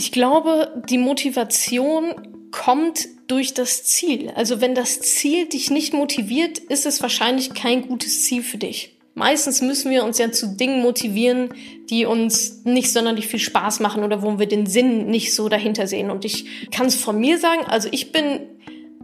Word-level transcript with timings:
Ich 0.00 0.12
glaube, 0.12 0.82
die 0.88 0.96
Motivation 0.96 2.14
kommt 2.52 3.06
durch 3.26 3.52
das 3.52 3.84
Ziel. 3.84 4.32
Also 4.34 4.62
wenn 4.62 4.74
das 4.74 5.02
Ziel 5.02 5.44
dich 5.44 5.70
nicht 5.70 5.92
motiviert, 5.92 6.56
ist 6.56 6.86
es 6.86 7.02
wahrscheinlich 7.02 7.52
kein 7.52 7.86
gutes 7.86 8.24
Ziel 8.24 8.42
für 8.42 8.56
dich. 8.56 8.96
Meistens 9.14 9.60
müssen 9.60 9.90
wir 9.90 10.02
uns 10.02 10.16
ja 10.16 10.32
zu 10.32 10.56
Dingen 10.56 10.80
motivieren, 10.80 11.52
die 11.90 12.06
uns 12.06 12.64
nicht 12.64 12.90
sonderlich 12.90 13.26
viel 13.26 13.40
Spaß 13.40 13.80
machen 13.80 14.02
oder 14.02 14.22
wo 14.22 14.38
wir 14.38 14.46
den 14.46 14.64
Sinn 14.64 15.08
nicht 15.08 15.34
so 15.34 15.50
dahinter 15.50 15.86
sehen. 15.86 16.10
Und 16.10 16.24
ich 16.24 16.70
kann 16.70 16.86
es 16.86 16.94
von 16.94 17.20
mir 17.20 17.36
sagen, 17.36 17.66
also 17.66 17.90
ich 17.92 18.10
bin 18.10 18.40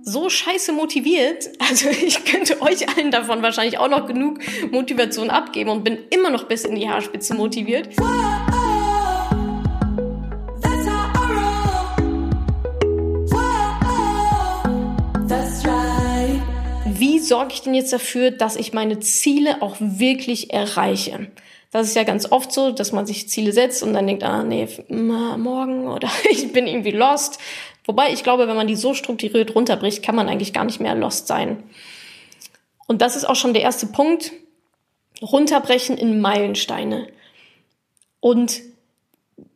so 0.03 0.31
scheiße 0.31 0.73
motiviert, 0.73 1.51
also 1.59 1.91
ich 1.91 2.25
könnte 2.25 2.63
euch 2.63 2.89
allen 2.97 3.11
davon 3.11 3.43
wahrscheinlich 3.43 3.77
auch 3.77 3.91
noch 3.91 4.07
genug 4.07 4.39
Motivation 4.71 5.29
abgeben 5.29 5.69
und 5.69 5.85
bin 5.85 5.99
immer 6.09 6.31
noch 6.31 6.45
bis 6.45 6.65
in 6.65 6.75
die 6.75 6.89
Haarspitze 6.89 7.35
motiviert. 7.35 7.91
wie 7.99 8.46
sorge 17.27 17.55
ich 17.55 17.63
denn 17.63 17.75
jetzt 17.75 17.93
dafür, 17.93 18.31
dass 18.31 18.57
ich 18.57 18.73
meine 18.73 19.01
Ziele 19.01 19.63
auch 19.63 19.77
wirklich 19.79 20.53
erreiche? 20.53 21.31
Das 21.71 21.89
ist 21.89 21.97
ja 21.97 22.05
ganz 22.05 22.31
oft 22.31 22.53
so, 22.53 22.71
dass 22.71 22.93
man 22.93 23.07
sich 23.07 23.29
Ziele 23.29 23.53
setzt 23.53 23.83
und 23.83 23.93
dann 23.93 24.07
denkt, 24.07 24.23
ah 24.23 24.43
nee, 24.43 24.69
morgen 24.89 25.89
oder 25.93 26.09
ich 26.31 26.53
bin 26.53 26.67
irgendwie 26.67 26.93
lost. 26.93 27.39
Wobei 27.85 28.13
ich 28.13 28.23
glaube, 28.23 28.49
wenn 28.49 28.57
man 28.57 28.67
die 28.67 28.77
so 28.77 28.95
strukturiert 28.95 29.55
runterbricht, 29.55 30.03
kann 30.03 30.17
man 30.17 30.29
eigentlich 30.29 30.53
gar 30.53 30.65
nicht 30.65 30.81
mehr 30.81 30.95
lost 30.95 31.27
sein. 31.27 31.63
Und 32.87 33.03
das 33.03 33.17
ist 33.17 33.29
auch 33.29 33.37
schon 33.37 33.53
der 33.53 33.63
erste 33.63 33.87
Punkt. 33.87 34.33
Runterbrechen 35.23 35.97
in 35.97 36.21
Meilensteine. 36.21 37.09
Und 38.21 38.61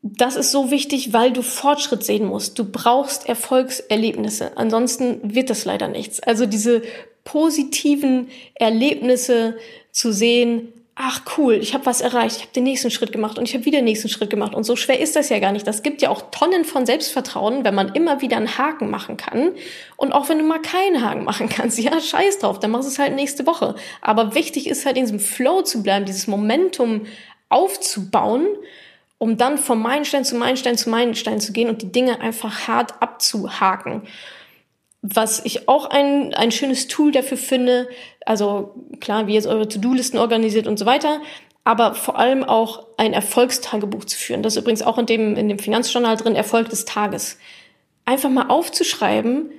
das 0.03 0.37
ist 0.37 0.53
so 0.53 0.71
wichtig, 0.71 1.13
weil 1.13 1.33
du 1.33 1.43
Fortschritt 1.43 2.05
sehen 2.05 2.25
musst. 2.27 2.59
Du 2.59 2.65
brauchst 2.65 3.29
Erfolgserlebnisse. 3.29 4.57
Ansonsten 4.57 5.35
wird 5.35 5.51
das 5.51 5.65
leider 5.65 5.89
nichts. 5.89 6.21
Also 6.21 6.47
diese 6.47 6.83
positiven 7.25 8.29
Erlebnisse 8.55 9.57
zu 9.93 10.13
sehen, 10.13 10.73
ach 11.03 11.23
cool, 11.39 11.55
ich 11.55 11.73
habe 11.73 11.87
was 11.87 12.03
erreicht, 12.03 12.37
ich 12.37 12.43
habe 12.43 12.53
den 12.53 12.65
nächsten 12.65 12.91
Schritt 12.91 13.11
gemacht 13.11 13.39
und 13.39 13.49
ich 13.49 13.55
habe 13.55 13.65
wieder 13.65 13.79
den 13.79 13.87
nächsten 13.87 14.11
Schritt 14.11 14.29
gemacht. 14.29 14.55
Und 14.55 14.65
so 14.65 14.77
schwer 14.77 15.01
ist 15.01 15.17
das 15.17 15.31
ja 15.31 15.39
gar 15.39 15.51
nicht. 15.51 15.67
Das 15.67 15.83
gibt 15.83 16.03
ja 16.03 16.11
auch 16.11 16.31
Tonnen 16.31 16.67
von 16.67 16.85
Selbstvertrauen, 16.85 17.65
wenn 17.65 17.75
man 17.75 17.95
immer 17.95 18.21
wieder 18.21 18.37
einen 18.37 18.59
Haken 18.59 18.91
machen 18.91 19.17
kann. 19.17 19.53
Und 19.97 20.13
auch 20.13 20.29
wenn 20.29 20.39
du 20.39 20.45
mal 20.45 20.61
keinen 20.61 21.03
Haken 21.03 21.25
machen 21.25 21.49
kannst, 21.49 21.79
ja, 21.83 21.99
scheiß 21.99 22.41
drauf, 22.41 22.61
dann 22.61 22.71
machst 22.71 22.87
du 22.87 22.93
es 22.93 22.99
halt 22.99 23.15
nächste 23.15 23.47
Woche. 23.47 23.77
Aber 24.03 24.35
wichtig 24.35 24.69
ist 24.69 24.85
halt 24.85 24.99
in 24.99 25.05
diesem 25.05 25.21
Flow 25.21 25.63
zu 25.63 25.83
bleiben, 25.83 26.05
dieses 26.05 26.27
Momentum 26.27 27.07
aufzubauen, 27.49 28.47
um 29.17 29.39
dann 29.39 29.57
vom 29.57 29.81
Meilenstein 29.81 30.27
zu 30.27 30.37
Meilenstein 30.37 30.77
zu 30.77 30.91
Meilenstein 30.91 31.41
zu 31.41 31.53
gehen 31.53 31.71
und 31.71 31.81
die 31.81 31.93
Dinge 31.93 32.21
einfach 32.21 32.69
hart 32.69 33.01
abzuhaken. 33.01 34.03
Was 35.03 35.45
ich 35.45 35.69
auch 35.69 35.87
ein, 35.87 36.35
ein 36.35 36.51
schönes 36.51 36.89
Tool 36.89 37.11
dafür 37.13 37.39
finde, 37.39 37.89
also 38.27 38.75
klar, 39.01 39.27
wie 39.27 39.35
ihr 39.35 39.47
eure 39.47 39.67
To-Do-Listen 39.67 40.19
organisiert 40.19 40.67
und 40.67 40.79
so 40.79 40.85
weiter, 40.87 41.21
aber 41.65 41.95
vor 41.95 42.19
allem 42.19 42.45
auch 42.45 42.87
ein 42.97 43.13
Erfolgstagebuch 43.13 44.05
zu 44.05 44.17
führen. 44.17 44.43
Das 44.43 44.57
ist 44.57 44.63
übrigens 44.63 44.83
auch 44.83 44.99
in 44.99 45.07
dem, 45.07 45.37
in 45.37 45.49
dem 45.49 45.59
Finanzjournal 45.59 46.17
drin, 46.17 46.35
Erfolg 46.35 46.69
des 46.69 46.85
Tages. 46.85 47.39
Einfach 48.05 48.31
mal 48.31 48.49
aufzuschreiben, 48.49 49.51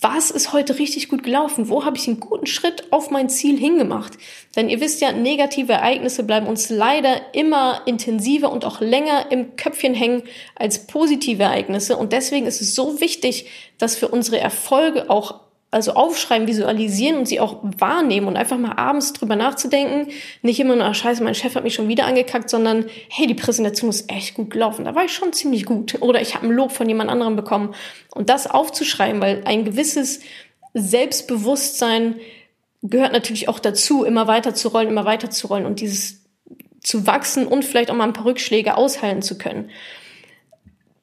was 0.00 0.30
ist 0.30 0.52
heute 0.52 0.78
richtig 0.78 1.08
gut 1.08 1.22
gelaufen? 1.22 1.68
Wo 1.68 1.84
habe 1.84 1.96
ich 1.96 2.06
einen 2.06 2.20
guten 2.20 2.46
Schritt 2.46 2.92
auf 2.92 3.10
mein 3.10 3.28
Ziel 3.28 3.58
hingemacht? 3.58 4.12
Denn 4.54 4.68
ihr 4.68 4.80
wisst 4.80 5.00
ja, 5.00 5.12
negative 5.12 5.72
Ereignisse 5.72 6.22
bleiben 6.22 6.46
uns 6.46 6.68
leider 6.68 7.34
immer 7.34 7.82
intensiver 7.86 8.52
und 8.52 8.64
auch 8.64 8.80
länger 8.80 9.32
im 9.32 9.56
Köpfchen 9.56 9.94
hängen 9.94 10.22
als 10.54 10.86
positive 10.86 11.42
Ereignisse. 11.42 11.96
Und 11.96 12.12
deswegen 12.12 12.46
ist 12.46 12.60
es 12.60 12.74
so 12.74 13.00
wichtig, 13.00 13.46
dass 13.78 14.00
wir 14.00 14.12
unsere 14.12 14.38
Erfolge 14.38 15.10
auch 15.10 15.45
also 15.76 15.92
aufschreiben, 15.92 16.48
visualisieren 16.48 17.18
und 17.18 17.28
sie 17.28 17.38
auch 17.38 17.58
wahrnehmen 17.62 18.28
und 18.28 18.36
einfach 18.38 18.56
mal 18.56 18.72
abends 18.72 19.12
drüber 19.12 19.36
nachzudenken. 19.36 20.10
Nicht 20.40 20.58
immer 20.58 20.74
nur, 20.74 20.86
ach, 20.86 20.94
scheiße, 20.94 21.22
mein 21.22 21.34
Chef 21.34 21.54
hat 21.54 21.64
mich 21.64 21.74
schon 21.74 21.86
wieder 21.86 22.06
angekackt, 22.06 22.48
sondern 22.48 22.86
hey, 23.10 23.26
die 23.26 23.34
Präsentation 23.34 23.90
ist 23.90 24.10
echt 24.10 24.32
gut 24.32 24.48
gelaufen. 24.48 24.86
Da 24.86 24.94
war 24.94 25.04
ich 25.04 25.12
schon 25.12 25.34
ziemlich 25.34 25.66
gut. 25.66 26.00
Oder 26.00 26.22
ich 26.22 26.34
habe 26.34 26.46
ein 26.46 26.52
Lob 26.52 26.72
von 26.72 26.88
jemand 26.88 27.10
anderem 27.10 27.36
bekommen. 27.36 27.74
Und 28.14 28.30
das 28.30 28.46
aufzuschreiben, 28.46 29.20
weil 29.20 29.42
ein 29.44 29.66
gewisses 29.66 30.20
Selbstbewusstsein 30.72 32.16
gehört 32.82 33.12
natürlich 33.12 33.50
auch 33.50 33.58
dazu, 33.58 34.02
immer 34.02 34.26
weiter 34.26 34.54
zu 34.54 34.68
rollen, 34.68 34.88
immer 34.88 35.04
weiter 35.04 35.28
zu 35.28 35.46
rollen 35.48 35.66
und 35.66 35.80
dieses 35.80 36.24
zu 36.82 37.06
wachsen 37.06 37.46
und 37.46 37.66
vielleicht 37.66 37.90
auch 37.90 37.96
mal 37.96 38.04
ein 38.04 38.14
paar 38.14 38.24
Rückschläge 38.24 38.78
aushalten 38.78 39.20
zu 39.20 39.36
können. 39.36 39.68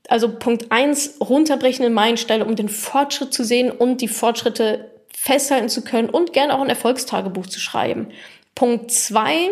Also 0.09 0.29
Punkt 0.37 0.71
eins 0.71 1.15
runterbrechen 1.21 1.85
in 1.85 1.93
Meilensteine, 1.93 2.45
um 2.45 2.55
den 2.55 2.69
Fortschritt 2.69 3.33
zu 3.33 3.43
sehen 3.43 3.71
und 3.71 4.01
die 4.01 4.07
Fortschritte 4.07 4.91
festhalten 5.13 5.69
zu 5.69 5.83
können 5.83 6.09
und 6.09 6.33
gerne 6.33 6.55
auch 6.55 6.61
ein 6.61 6.69
Erfolgstagebuch 6.69 7.47
zu 7.47 7.59
schreiben. 7.59 8.09
Punkt 8.55 8.91
zwei 8.91 9.49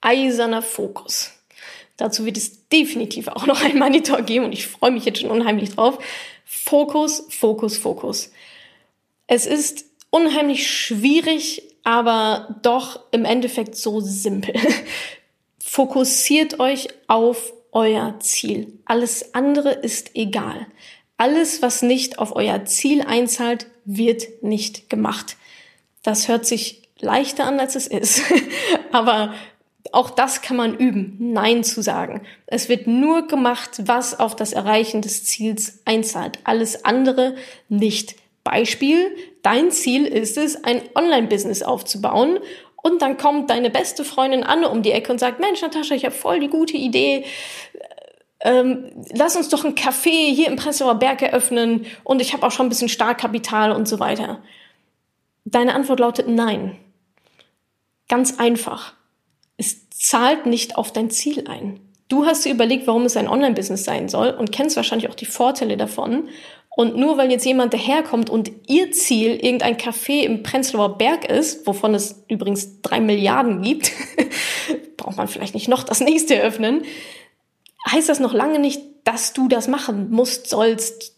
eiserner 0.00 0.62
Fokus. 0.62 1.32
Dazu 1.96 2.24
wird 2.24 2.38
es 2.38 2.66
definitiv 2.68 3.28
auch 3.28 3.46
noch 3.46 3.62
ein 3.62 3.78
Monitor 3.78 4.22
geben 4.22 4.46
und 4.46 4.52
ich 4.52 4.66
freue 4.66 4.90
mich 4.90 5.04
jetzt 5.04 5.20
schon 5.20 5.30
unheimlich 5.30 5.74
drauf. 5.74 5.98
Fokus, 6.46 7.26
Fokus, 7.28 7.76
Fokus. 7.76 8.32
Es 9.26 9.46
ist 9.46 9.84
unheimlich 10.08 10.68
schwierig, 10.68 11.62
aber 11.84 12.56
doch 12.62 13.00
im 13.12 13.24
Endeffekt 13.24 13.76
so 13.76 14.00
simpel. 14.00 14.54
Fokussiert 15.62 16.58
euch 16.58 16.88
auf 17.06 17.52
euer 17.72 18.18
Ziel. 18.20 18.78
Alles 18.84 19.34
andere 19.34 19.70
ist 19.70 20.14
egal. 20.14 20.66
Alles, 21.16 21.62
was 21.62 21.82
nicht 21.82 22.18
auf 22.18 22.34
euer 22.34 22.64
Ziel 22.64 23.02
einzahlt, 23.02 23.66
wird 23.84 24.42
nicht 24.42 24.88
gemacht. 24.88 25.36
Das 26.02 26.28
hört 26.28 26.46
sich 26.46 26.82
leichter 26.98 27.44
an, 27.44 27.60
als 27.60 27.76
es 27.76 27.86
ist. 27.86 28.22
Aber 28.92 29.34
auch 29.92 30.10
das 30.10 30.42
kann 30.42 30.56
man 30.56 30.76
üben, 30.76 31.16
Nein 31.18 31.64
zu 31.64 31.82
sagen. 31.82 32.22
Es 32.46 32.68
wird 32.68 32.86
nur 32.86 33.26
gemacht, 33.26 33.82
was 33.84 34.18
auf 34.18 34.36
das 34.36 34.52
Erreichen 34.52 35.02
des 35.02 35.24
Ziels 35.24 35.80
einzahlt. 35.84 36.38
Alles 36.44 36.84
andere 36.84 37.34
nicht. 37.68 38.16
Beispiel, 38.44 39.14
dein 39.42 39.70
Ziel 39.70 40.06
ist 40.06 40.38
es, 40.38 40.64
ein 40.64 40.80
Online-Business 40.94 41.62
aufzubauen 41.62 42.38
und 42.82 43.02
dann 43.02 43.16
kommt 43.16 43.50
deine 43.50 43.70
beste 43.70 44.04
Freundin 44.04 44.44
Anne 44.44 44.68
um 44.68 44.82
die 44.82 44.92
Ecke 44.92 45.12
und 45.12 45.18
sagt, 45.18 45.40
Mensch, 45.40 45.60
Natascha, 45.62 45.94
ich 45.94 46.04
habe 46.04 46.14
voll 46.14 46.40
die 46.40 46.48
gute 46.48 46.76
Idee. 46.76 47.24
Ähm, 48.40 48.90
lass 49.12 49.36
uns 49.36 49.50
doch 49.50 49.64
ein 49.64 49.74
Café 49.74 50.32
hier 50.32 50.48
im 50.48 50.56
Prenzlauer 50.56 50.94
Berg 50.94 51.20
eröffnen 51.20 51.86
und 52.04 52.22
ich 52.22 52.32
habe 52.32 52.46
auch 52.46 52.52
schon 52.52 52.66
ein 52.66 52.70
bisschen 52.70 52.88
Startkapital 52.88 53.72
und 53.72 53.86
so 53.86 54.00
weiter. 54.00 54.42
Deine 55.44 55.74
Antwort 55.74 56.00
lautet 56.00 56.28
nein. 56.28 56.76
Ganz 58.08 58.38
einfach. 58.38 58.94
Es 59.56 59.90
zahlt 59.90 60.46
nicht 60.46 60.76
auf 60.76 60.92
dein 60.92 61.10
Ziel 61.10 61.46
ein. 61.48 61.80
Du 62.08 62.24
hast 62.24 62.44
dir 62.44 62.52
überlegt, 62.52 62.86
warum 62.86 63.04
es 63.04 63.16
ein 63.16 63.28
Online-Business 63.28 63.84
sein 63.84 64.08
soll 64.08 64.30
und 64.30 64.50
kennst 64.50 64.76
wahrscheinlich 64.76 65.08
auch 65.08 65.14
die 65.14 65.26
Vorteile 65.26 65.76
davon 65.76 66.28
und 66.76 66.96
nur 66.96 67.18
weil 67.18 67.30
jetzt 67.30 67.44
jemand 67.44 67.74
daherkommt 67.74 68.30
und 68.30 68.50
ihr 68.68 68.92
Ziel 68.92 69.32
irgendein 69.32 69.76
Café 69.76 70.22
im 70.22 70.42
Prenzlauer 70.42 70.96
Berg 70.98 71.24
ist, 71.24 71.66
wovon 71.66 71.94
es 71.94 72.24
übrigens 72.28 72.80
drei 72.80 73.00
Milliarden 73.00 73.62
gibt, 73.62 73.92
braucht 74.96 75.16
man 75.16 75.28
vielleicht 75.28 75.54
nicht 75.54 75.68
noch 75.68 75.82
das 75.82 76.00
nächste 76.00 76.36
eröffnen, 76.36 76.82
heißt 77.90 78.08
das 78.08 78.20
noch 78.20 78.32
lange 78.32 78.58
nicht, 78.60 78.82
dass 79.04 79.32
du 79.32 79.48
das 79.48 79.66
machen 79.66 80.10
musst, 80.10 80.48
sollst, 80.48 81.16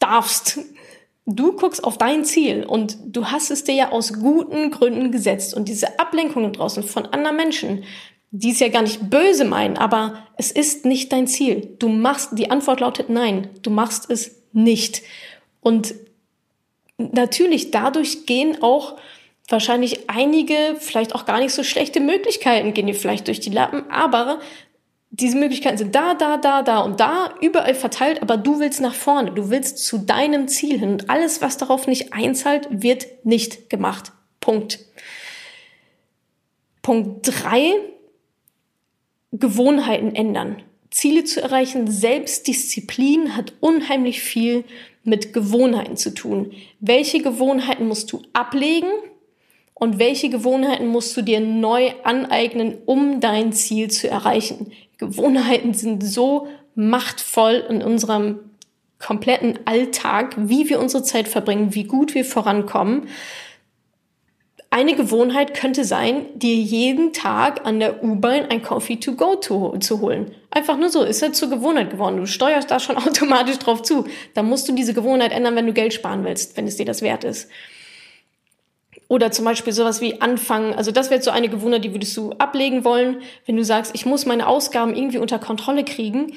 darfst. 0.00 0.58
Du 1.24 1.52
guckst 1.52 1.84
auf 1.84 1.98
dein 1.98 2.24
Ziel 2.24 2.64
und 2.64 2.96
du 3.04 3.26
hast 3.26 3.50
es 3.50 3.62
dir 3.62 3.74
ja 3.74 3.92
aus 3.92 4.14
guten 4.14 4.72
Gründen 4.72 5.12
gesetzt. 5.12 5.54
Und 5.54 5.68
diese 5.68 6.00
Ablenkungen 6.00 6.52
draußen 6.52 6.82
von 6.82 7.06
anderen 7.06 7.36
Menschen, 7.36 7.84
die 8.32 8.50
es 8.50 8.60
ja 8.60 8.68
gar 8.68 8.82
nicht 8.82 9.10
böse 9.10 9.44
meinen, 9.44 9.76
aber 9.76 10.26
es 10.38 10.50
ist 10.50 10.86
nicht 10.86 11.12
dein 11.12 11.26
Ziel. 11.26 11.76
Du 11.78 11.88
machst, 11.88 12.30
die 12.32 12.50
Antwort 12.50 12.80
lautet 12.80 13.10
nein, 13.10 13.50
du 13.62 13.70
machst 13.70 14.10
es 14.10 14.42
nicht. 14.52 15.02
Und 15.60 15.94
natürlich 16.96 17.70
dadurch 17.70 18.24
gehen 18.24 18.62
auch 18.62 18.96
wahrscheinlich 19.48 20.08
einige, 20.08 20.76
vielleicht 20.78 21.14
auch 21.14 21.26
gar 21.26 21.40
nicht 21.40 21.52
so 21.52 21.62
schlechte 21.62 22.00
Möglichkeiten, 22.00 22.72
gehen 22.72 22.86
dir 22.86 22.94
vielleicht 22.94 23.26
durch 23.26 23.40
die 23.40 23.50
Lappen, 23.50 23.90
aber 23.90 24.40
diese 25.10 25.36
Möglichkeiten 25.36 25.76
sind 25.76 25.94
da, 25.94 26.14
da, 26.14 26.38
da, 26.38 26.62
da 26.62 26.80
und 26.80 27.00
da, 27.00 27.34
überall 27.42 27.74
verteilt, 27.74 28.22
aber 28.22 28.38
du 28.38 28.60
willst 28.60 28.80
nach 28.80 28.94
vorne, 28.94 29.32
du 29.32 29.50
willst 29.50 29.84
zu 29.84 29.98
deinem 29.98 30.48
Ziel 30.48 30.78
hin 30.78 30.92
und 30.92 31.10
alles, 31.10 31.42
was 31.42 31.58
darauf 31.58 31.86
nicht 31.86 32.14
einzahlt, 32.14 32.66
wird 32.70 33.26
nicht 33.26 33.68
gemacht. 33.68 34.12
Punkt. 34.40 34.78
Punkt 36.80 37.28
drei 37.28 37.74
Gewohnheiten 39.32 40.14
ändern. 40.14 40.62
Ziele 40.90 41.24
zu 41.24 41.42
erreichen, 41.42 41.90
Selbstdisziplin 41.90 43.34
hat 43.34 43.54
unheimlich 43.60 44.20
viel 44.20 44.64
mit 45.04 45.32
Gewohnheiten 45.32 45.96
zu 45.96 46.14
tun. 46.14 46.52
Welche 46.80 47.22
Gewohnheiten 47.22 47.88
musst 47.88 48.12
du 48.12 48.22
ablegen 48.34 48.90
und 49.74 49.98
welche 49.98 50.28
Gewohnheiten 50.28 50.86
musst 50.86 51.16
du 51.16 51.22
dir 51.22 51.40
neu 51.40 51.92
aneignen, 52.04 52.76
um 52.84 53.20
dein 53.20 53.52
Ziel 53.52 53.90
zu 53.90 54.08
erreichen? 54.08 54.70
Gewohnheiten 54.98 55.74
sind 55.74 56.04
so 56.04 56.46
machtvoll 56.74 57.64
in 57.68 57.82
unserem 57.82 58.38
kompletten 58.98 59.58
Alltag, 59.64 60.34
wie 60.38 60.68
wir 60.68 60.78
unsere 60.78 61.02
Zeit 61.02 61.26
verbringen, 61.26 61.74
wie 61.74 61.84
gut 61.84 62.14
wir 62.14 62.24
vorankommen. 62.24 63.08
Eine 64.74 64.96
Gewohnheit 64.96 65.52
könnte 65.52 65.84
sein, 65.84 66.24
dir 66.34 66.54
jeden 66.54 67.12
Tag 67.12 67.66
an 67.66 67.78
der 67.78 68.02
U-Bahn 68.02 68.46
ein 68.46 68.62
Coffee 68.62 68.96
to 68.96 69.12
go 69.12 69.36
zu, 69.36 69.76
zu 69.80 70.00
holen. 70.00 70.34
Einfach 70.50 70.78
nur 70.78 70.88
so, 70.88 71.02
ist 71.02 71.20
ja 71.20 71.30
zur 71.30 71.50
Gewohnheit 71.50 71.90
geworden. 71.90 72.16
Du 72.16 72.26
steuerst 72.26 72.70
da 72.70 72.80
schon 72.80 72.96
automatisch 73.06 73.58
drauf 73.58 73.82
zu. 73.82 74.06
Da 74.32 74.42
musst 74.42 74.66
du 74.66 74.72
diese 74.72 74.94
Gewohnheit 74.94 75.30
ändern, 75.30 75.56
wenn 75.56 75.66
du 75.66 75.74
Geld 75.74 75.92
sparen 75.92 76.24
willst, 76.24 76.56
wenn 76.56 76.66
es 76.66 76.78
dir 76.78 76.86
das 76.86 77.02
wert 77.02 77.22
ist. 77.22 77.50
Oder 79.08 79.30
zum 79.30 79.44
Beispiel 79.44 79.74
sowas 79.74 80.00
wie 80.00 80.22
anfangen. 80.22 80.72
Also 80.72 80.90
das 80.90 81.10
wäre 81.10 81.20
so 81.20 81.30
eine 81.30 81.50
Gewohnheit, 81.50 81.84
die 81.84 81.92
würdest 81.92 82.16
du 82.16 82.32
ablegen 82.38 82.82
wollen. 82.82 83.20
Wenn 83.44 83.58
du 83.58 83.64
sagst, 83.64 83.94
ich 83.94 84.06
muss 84.06 84.24
meine 84.24 84.46
Ausgaben 84.46 84.96
irgendwie 84.96 85.18
unter 85.18 85.38
Kontrolle 85.38 85.84
kriegen, 85.84 86.32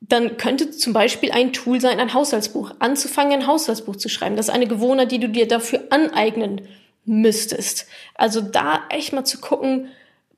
dann 0.00 0.38
könnte 0.38 0.70
zum 0.70 0.94
Beispiel 0.94 1.30
ein 1.32 1.52
Tool 1.52 1.78
sein, 1.78 2.00
ein 2.00 2.14
Haushaltsbuch. 2.14 2.70
Anzufangen, 2.78 3.34
ein 3.34 3.46
Haushaltsbuch 3.46 3.96
zu 3.96 4.08
schreiben. 4.08 4.36
Das 4.36 4.48
ist 4.48 4.54
eine 4.54 4.66
Gewohnheit, 4.66 5.12
die 5.12 5.20
du 5.20 5.28
dir 5.28 5.46
dafür 5.46 5.82
aneignen 5.90 6.62
müsstest. 7.04 7.86
Also 8.14 8.40
da 8.40 8.82
echt 8.90 9.12
mal 9.12 9.24
zu 9.24 9.40
gucken, 9.40 9.88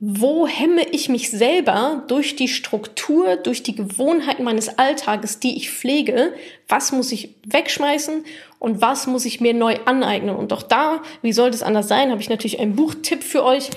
wo 0.05 0.47
hemme 0.47 0.83
ich 0.89 1.07
mich 1.07 1.31
selber 1.31 2.03
durch 2.09 2.35
die 2.35 2.49
Struktur, 2.49 3.37
durch 3.37 3.63
die 3.63 3.73
Gewohnheiten 3.73 4.43
meines 4.43 4.77
Alltages, 4.77 5.39
die 5.39 5.55
ich 5.55 5.71
pflege? 5.71 6.33
Was 6.67 6.91
muss 6.91 7.13
ich 7.13 7.35
wegschmeißen 7.45 8.25
und 8.59 8.81
was 8.81 9.07
muss 9.07 9.23
ich 9.23 9.39
mir 9.39 9.53
neu 9.53 9.77
aneignen? 9.85 10.35
Und 10.35 10.51
auch 10.51 10.63
da, 10.63 11.01
wie 11.21 11.31
soll 11.31 11.51
das 11.51 11.63
anders 11.63 11.87
sein, 11.87 12.11
habe 12.11 12.19
ich 12.19 12.29
natürlich 12.29 12.59
einen 12.59 12.75
Buchtipp 12.75 13.23
für 13.23 13.45
euch. 13.45 13.69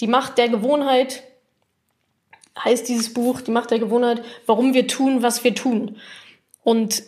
Die 0.00 0.06
Macht 0.06 0.36
der 0.36 0.50
Gewohnheit 0.50 1.22
heißt 2.62 2.88
dieses 2.88 3.14
Buch, 3.14 3.40
die 3.40 3.50
Macht 3.50 3.70
der 3.70 3.78
Gewohnheit, 3.78 4.22
warum 4.44 4.74
wir 4.74 4.86
tun, 4.86 5.22
was 5.22 5.42
wir 5.42 5.54
tun. 5.54 5.96
Und 6.62 7.02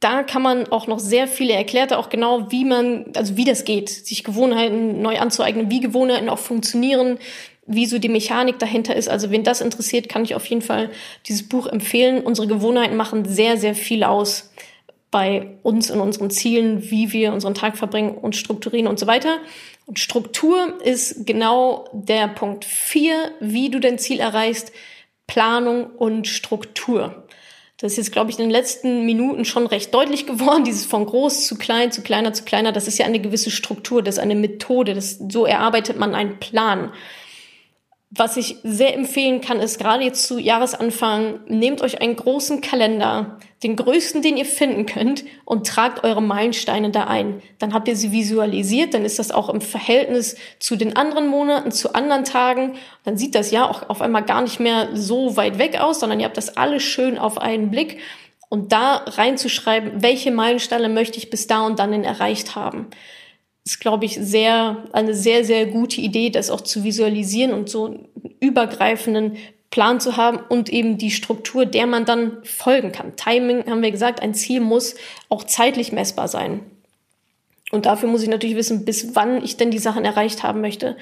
da 0.00 0.22
kann 0.22 0.42
man 0.42 0.68
auch 0.68 0.86
noch 0.86 0.98
sehr 0.98 1.26
viele 1.26 1.52
erklärt, 1.52 1.92
auch 1.92 2.08
genau, 2.08 2.50
wie 2.50 2.64
man, 2.64 3.06
also 3.16 3.36
wie 3.36 3.44
das 3.44 3.64
geht, 3.64 3.88
sich 3.88 4.24
Gewohnheiten 4.24 5.02
neu 5.02 5.18
anzueignen, 5.18 5.70
wie 5.70 5.80
Gewohnheiten 5.80 6.28
auch 6.28 6.38
funktionieren, 6.38 7.18
wie 7.66 7.86
so 7.86 7.98
die 7.98 8.08
Mechanik 8.08 8.58
dahinter 8.58 8.96
ist. 8.96 9.08
Also 9.08 9.30
wen 9.30 9.44
das 9.44 9.60
interessiert, 9.60 10.08
kann 10.08 10.24
ich 10.24 10.34
auf 10.34 10.46
jeden 10.46 10.62
Fall 10.62 10.90
dieses 11.26 11.48
Buch 11.48 11.66
empfehlen. 11.66 12.22
Unsere 12.22 12.48
Gewohnheiten 12.48 12.96
machen 12.96 13.26
sehr, 13.26 13.56
sehr 13.56 13.74
viel 13.74 14.04
aus 14.04 14.50
bei 15.10 15.58
uns 15.62 15.90
und 15.90 16.00
unseren 16.00 16.30
Zielen, 16.30 16.90
wie 16.90 17.12
wir 17.12 17.32
unseren 17.32 17.54
Tag 17.54 17.76
verbringen 17.76 18.16
und 18.16 18.36
strukturieren 18.36 18.86
und 18.86 18.98
so 18.98 19.06
weiter. 19.06 19.38
Und 19.86 19.98
Struktur 19.98 20.78
ist 20.82 21.26
genau 21.26 21.88
der 21.92 22.28
Punkt 22.28 22.64
vier, 22.64 23.32
wie 23.40 23.70
du 23.70 23.80
dein 23.80 23.98
Ziel 23.98 24.20
erreichst. 24.20 24.72
Planung 25.26 25.86
und 25.86 26.26
Struktur. 26.26 27.24
Das 27.80 27.92
ist 27.92 27.96
jetzt, 27.96 28.12
glaube 28.12 28.30
ich, 28.30 28.38
in 28.38 28.44
den 28.44 28.50
letzten 28.50 29.06
Minuten 29.06 29.46
schon 29.46 29.66
recht 29.66 29.94
deutlich 29.94 30.26
geworden. 30.26 30.64
Dieses 30.64 30.84
von 30.84 31.06
groß 31.06 31.46
zu 31.46 31.56
klein, 31.56 31.90
zu 31.90 32.02
kleiner, 32.02 32.34
zu 32.34 32.44
kleiner, 32.44 32.72
das 32.72 32.86
ist 32.86 32.98
ja 32.98 33.06
eine 33.06 33.20
gewisse 33.20 33.50
Struktur, 33.50 34.02
das 34.02 34.16
ist 34.16 34.20
eine 34.20 34.34
Methode, 34.34 34.92
das, 34.92 35.18
so 35.30 35.46
erarbeitet 35.46 35.98
man 35.98 36.14
einen 36.14 36.38
Plan. 36.38 36.92
Was 38.12 38.36
ich 38.36 38.56
sehr 38.64 38.96
empfehlen 38.96 39.40
kann, 39.40 39.60
ist 39.60 39.78
gerade 39.78 40.02
jetzt 40.02 40.26
zu 40.26 40.40
Jahresanfang, 40.40 41.38
nehmt 41.46 41.80
euch 41.80 42.00
einen 42.00 42.16
großen 42.16 42.60
Kalender, 42.60 43.38
den 43.62 43.76
größten, 43.76 44.20
den 44.20 44.36
ihr 44.36 44.46
finden 44.46 44.84
könnt, 44.84 45.22
und 45.44 45.68
tragt 45.68 46.02
eure 46.02 46.20
Meilensteine 46.20 46.90
da 46.90 47.04
ein. 47.04 47.40
Dann 47.60 47.72
habt 47.72 47.86
ihr 47.86 47.94
sie 47.94 48.10
visualisiert, 48.10 48.94
dann 48.94 49.04
ist 49.04 49.20
das 49.20 49.30
auch 49.30 49.48
im 49.48 49.60
Verhältnis 49.60 50.34
zu 50.58 50.74
den 50.74 50.96
anderen 50.96 51.28
Monaten, 51.28 51.70
zu 51.70 51.94
anderen 51.94 52.24
Tagen. 52.24 52.74
Dann 53.04 53.16
sieht 53.16 53.36
das 53.36 53.52
ja 53.52 53.70
auch 53.70 53.88
auf 53.88 54.02
einmal 54.02 54.24
gar 54.24 54.42
nicht 54.42 54.58
mehr 54.58 54.88
so 54.94 55.36
weit 55.36 55.58
weg 55.58 55.80
aus, 55.80 56.00
sondern 56.00 56.18
ihr 56.18 56.26
habt 56.26 56.36
das 56.36 56.56
alles 56.56 56.82
schön 56.82 57.16
auf 57.16 57.38
einen 57.38 57.70
Blick. 57.70 57.98
Und 58.48 58.72
da 58.72 59.04
reinzuschreiben, 59.06 60.02
welche 60.02 60.32
Meilensteine 60.32 60.88
möchte 60.88 61.18
ich 61.18 61.30
bis 61.30 61.46
da 61.46 61.60
und 61.60 61.78
dann 61.78 62.02
erreicht 62.02 62.56
haben 62.56 62.88
ist, 63.64 63.80
glaube 63.80 64.04
ich, 64.04 64.14
sehr, 64.20 64.84
eine 64.92 65.14
sehr, 65.14 65.44
sehr 65.44 65.66
gute 65.66 66.00
Idee, 66.00 66.30
das 66.30 66.50
auch 66.50 66.60
zu 66.60 66.84
visualisieren 66.84 67.52
und 67.52 67.68
so 67.68 67.86
einen 67.86 68.08
übergreifenden 68.40 69.36
Plan 69.70 70.00
zu 70.00 70.16
haben 70.16 70.38
und 70.48 70.68
eben 70.68 70.98
die 70.98 71.10
Struktur, 71.10 71.64
der 71.64 71.86
man 71.86 72.04
dann 72.04 72.42
folgen 72.44 72.90
kann. 72.90 73.16
Timing, 73.16 73.66
haben 73.70 73.82
wir 73.82 73.92
gesagt, 73.92 74.20
ein 74.20 74.34
Ziel 74.34 74.60
muss 74.60 74.96
auch 75.28 75.44
zeitlich 75.44 75.92
messbar 75.92 76.26
sein. 76.26 76.62
Und 77.70 77.86
dafür 77.86 78.08
muss 78.08 78.22
ich 78.22 78.28
natürlich 78.28 78.56
wissen, 78.56 78.84
bis 78.84 79.14
wann 79.14 79.44
ich 79.44 79.56
denn 79.56 79.70
die 79.70 79.78
Sachen 79.78 80.04
erreicht 80.04 80.42
haben 80.42 80.60
möchte. 80.60 80.96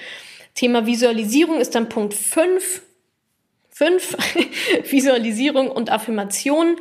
Thema 0.54 0.84
Visualisierung 0.84 1.60
ist 1.60 1.74
dann 1.74 1.88
Punkt 1.88 2.12
5. 2.12 2.82
5. 3.70 4.16
Visualisierung 4.90 5.70
und 5.70 5.90
Affirmation 5.90 6.76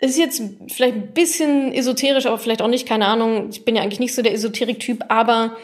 ist 0.00 0.18
jetzt 0.18 0.42
vielleicht 0.68 0.94
ein 0.94 1.12
bisschen 1.12 1.72
esoterisch, 1.72 2.26
aber 2.26 2.38
vielleicht 2.38 2.62
auch 2.62 2.68
nicht, 2.68 2.88
keine 2.88 3.06
Ahnung. 3.06 3.48
Ich 3.50 3.64
bin 3.64 3.76
ja 3.76 3.82
eigentlich 3.82 4.00
nicht 4.00 4.14
so 4.14 4.22
der 4.22 4.32
Esoterik-Typ, 4.32 5.04
aber 5.08 5.56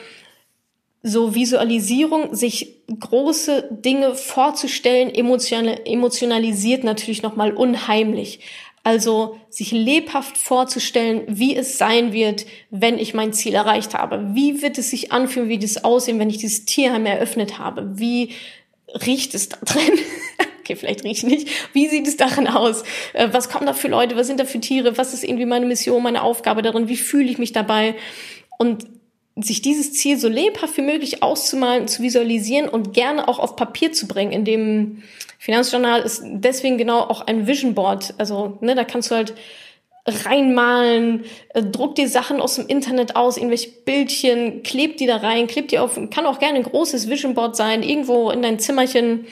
so 1.02 1.34
Visualisierung, 1.34 2.34
sich 2.34 2.82
große 3.00 3.68
Dinge 3.70 4.14
vorzustellen, 4.14 5.08
emotionalisiert 5.14 6.84
natürlich 6.84 7.22
nochmal 7.22 7.52
unheimlich. 7.52 8.40
Also 8.82 9.36
sich 9.48 9.72
lebhaft 9.72 10.36
vorzustellen, 10.36 11.22
wie 11.26 11.56
es 11.56 11.78
sein 11.78 12.12
wird, 12.12 12.46
wenn 12.70 12.98
ich 12.98 13.14
mein 13.14 13.32
Ziel 13.32 13.54
erreicht 13.54 13.94
habe. 13.94 14.34
Wie 14.34 14.62
wird 14.62 14.78
es 14.78 14.90
sich 14.90 15.12
anfühlen, 15.12 15.48
wie 15.48 15.58
das 15.58 15.82
aussehen, 15.82 16.18
wenn 16.18 16.30
ich 16.30 16.38
dieses 16.38 16.66
Tierheim 16.66 17.06
eröffnet 17.06 17.58
habe? 17.58 17.98
Wie 17.98 18.30
riecht 19.04 19.34
es 19.34 19.48
da 19.48 19.58
drin? 19.64 19.98
Okay, 20.66 20.76
vielleicht 20.76 21.04
rieche 21.04 21.26
ich 21.26 21.32
nicht. 21.32 21.48
Wie 21.72 21.88
sieht 21.88 22.06
es 22.06 22.16
darin 22.16 22.48
aus? 22.48 22.82
Äh, 23.12 23.28
was 23.32 23.48
kommen 23.48 23.66
da 23.66 23.72
für 23.72 23.88
Leute? 23.88 24.16
Was 24.16 24.26
sind 24.26 24.40
da 24.40 24.44
für 24.44 24.60
Tiere? 24.60 24.98
Was 24.98 25.14
ist 25.14 25.24
irgendwie 25.24 25.46
meine 25.46 25.66
Mission, 25.66 26.02
meine 26.02 26.22
Aufgabe 26.22 26.62
darin? 26.62 26.88
Wie 26.88 26.96
fühle 26.96 27.30
ich 27.30 27.38
mich 27.38 27.52
dabei? 27.52 27.94
Und 28.58 28.86
sich 29.38 29.60
dieses 29.60 29.92
Ziel 29.92 30.18
so 30.18 30.28
lebhaft 30.28 30.76
wie 30.78 30.82
möglich 30.82 31.22
auszumalen, 31.22 31.88
zu 31.88 32.02
visualisieren 32.02 32.68
und 32.68 32.94
gerne 32.94 33.28
auch 33.28 33.38
auf 33.38 33.54
Papier 33.54 33.92
zu 33.92 34.08
bringen. 34.08 34.32
In 34.32 34.44
dem 34.46 35.02
Finanzjournal 35.38 36.00
ist 36.00 36.22
deswegen 36.24 36.78
genau 36.78 37.00
auch 37.00 37.26
ein 37.26 37.46
Vision 37.46 37.74
Board. 37.74 38.14
Also, 38.16 38.56
ne, 38.62 38.74
da 38.74 38.84
kannst 38.84 39.10
du 39.10 39.14
halt 39.14 39.34
reinmalen, 40.06 41.24
äh, 41.52 41.62
druck 41.62 41.96
dir 41.96 42.08
Sachen 42.08 42.40
aus 42.40 42.56
dem 42.56 42.66
Internet 42.66 43.14
aus, 43.14 43.36
irgendwelche 43.36 43.70
Bildchen, 43.70 44.62
kleb 44.62 44.96
die 44.96 45.06
da 45.06 45.16
rein, 45.16 45.48
kleb 45.48 45.68
die 45.68 45.78
auf, 45.78 45.98
kann 46.10 46.26
auch 46.26 46.38
gerne 46.38 46.58
ein 46.58 46.62
großes 46.62 47.10
Vision 47.10 47.34
Board 47.34 47.56
sein, 47.56 47.82
irgendwo 47.82 48.30
in 48.30 48.40
dein 48.40 48.58
Zimmerchen 48.58 49.26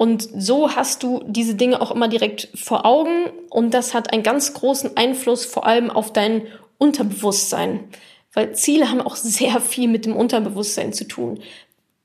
und 0.00 0.26
so 0.34 0.74
hast 0.74 1.02
du 1.02 1.22
diese 1.26 1.56
Dinge 1.56 1.82
auch 1.82 1.90
immer 1.90 2.08
direkt 2.08 2.48
vor 2.54 2.86
Augen 2.86 3.26
und 3.50 3.74
das 3.74 3.92
hat 3.92 4.14
einen 4.14 4.22
ganz 4.22 4.54
großen 4.54 4.96
Einfluss 4.96 5.44
vor 5.44 5.66
allem 5.66 5.90
auf 5.90 6.10
dein 6.10 6.46
Unterbewusstsein. 6.78 7.84
Weil 8.32 8.54
Ziele 8.54 8.90
haben 8.90 9.02
auch 9.02 9.14
sehr 9.16 9.60
viel 9.60 9.88
mit 9.88 10.06
dem 10.06 10.16
Unterbewusstsein 10.16 10.94
zu 10.94 11.06
tun. 11.06 11.40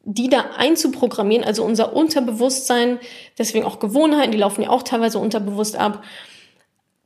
Die 0.03 0.27
da 0.27 0.41
einzuprogrammieren, 0.57 1.45
also 1.45 1.63
unser 1.63 1.95
Unterbewusstsein, 1.95 2.99
deswegen 3.37 3.63
auch 3.63 3.79
Gewohnheiten, 3.79 4.33
die 4.33 4.39
laufen 4.39 4.63
ja 4.63 4.71
auch 4.71 4.83
teilweise 4.83 5.17
unterbewusst 5.17 5.77
ab. 5.77 6.03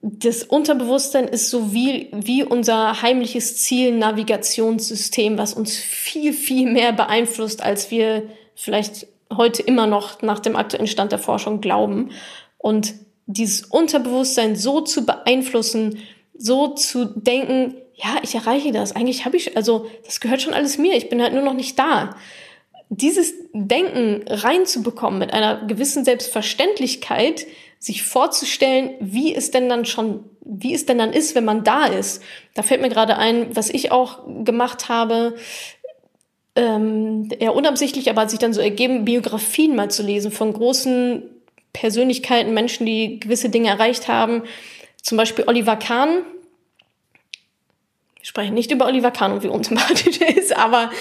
Das 0.02 0.42
Unterbewusstsein 0.42 1.28
ist 1.28 1.52
so 1.52 1.72
wie, 1.72 2.10
wie 2.14 2.44
unser 2.44 3.04
heimliches 3.04 3.58
Ziel-Navigationssystem, 3.58 5.38
was 5.38 5.54
uns 5.54 5.78
viel, 5.78 6.34
viel 6.34 6.68
mehr 6.68 6.94
beeinflusst, 6.94 7.62
als 7.62 7.92
wir 7.92 8.24
vielleicht 8.56 9.06
heute 9.36 9.62
immer 9.62 9.88
noch 9.88 10.22
nach 10.22 10.40
dem 10.40 10.56
aktuellen 10.56 10.88
Stand 10.88 11.12
der 11.12 11.20
Forschung 11.20 11.62
glauben. 11.62 12.12
Und 12.58 12.94
dieses 13.26 13.62
Unterbewusstsein 13.62 14.56
so 14.56 14.82
zu 14.82 15.06
beeinflussen, 15.06 16.00
so 16.38 16.70
zu 16.70 17.06
denken, 17.06 17.76
ja, 17.96 18.18
ich 18.24 18.34
erreiche 18.34 18.72
das. 18.72 18.96
Eigentlich 18.96 19.26
habe 19.26 19.38
ich, 19.38 19.56
also 19.56 19.86
das 20.06 20.20
gehört 20.20 20.42
schon 20.42 20.54
alles 20.54 20.78
mir. 20.78 20.96
Ich 20.96 21.10
bin 21.10 21.22
halt 21.22 21.34
nur 21.34 21.44
noch 21.44 21.54
nicht 21.54 21.78
da. 21.78 22.16
Dieses 22.90 23.34
Denken 23.54 24.24
reinzubekommen 24.28 25.20
mit 25.20 25.34
einer 25.34 25.68
gewissen 25.68 26.06
Selbstverständlichkeit, 26.06 27.46
sich 27.78 28.04
vorzustellen, 28.04 28.92
wie 29.00 29.34
es 29.34 29.52
denn 29.52 29.70
dann 29.70 29.86
schon, 29.86 30.26
wie 30.42 30.74
es 30.74 30.86
denn 30.86 30.98
dann 30.98 31.14
ist, 31.14 31.36
wenn 31.36 31.46
man 31.46 31.64
da 31.64 31.86
ist. 31.86 32.24
Da 32.56 32.64
fällt 32.64 32.82
mir 32.82 32.90
gerade 32.90 33.18
ein, 33.18 33.56
was 33.56 33.70
ich 33.70 33.92
auch 33.92 34.20
gemacht 34.44 34.90
habe 34.90 35.36
ähm, 36.56 37.30
eher 37.40 37.56
unabsichtlich, 37.56 38.10
aber 38.10 38.22
hat 38.22 38.32
sich 38.32 38.40
dann 38.40 38.54
so 38.54 38.62
ergeben, 38.62 39.06
Biografien 39.06 39.76
mal 39.76 39.90
zu 39.90 40.04
lesen 40.04 40.32
von 40.32 40.54
großen 40.54 41.24
Persönlichkeiten, 41.74 42.54
Menschen, 42.54 42.86
die 42.86 43.20
gewisse 43.20 43.50
Dinge 43.50 43.70
erreicht 43.70 44.08
haben. 44.08 44.44
Zum 45.02 45.18
Beispiel 45.18 45.46
Oliver 45.48 45.76
Kahn. 45.76 46.10
Wir 48.18 48.26
sprechen 48.26 48.54
nicht 48.54 48.72
über 48.72 48.86
Oliver 48.86 49.12
Kahn 49.12 49.32
und 49.32 49.44
wie 49.44 49.48
unsympathisch 49.48 50.20
er 50.22 50.38
ist, 50.38 50.56
aber 50.56 50.92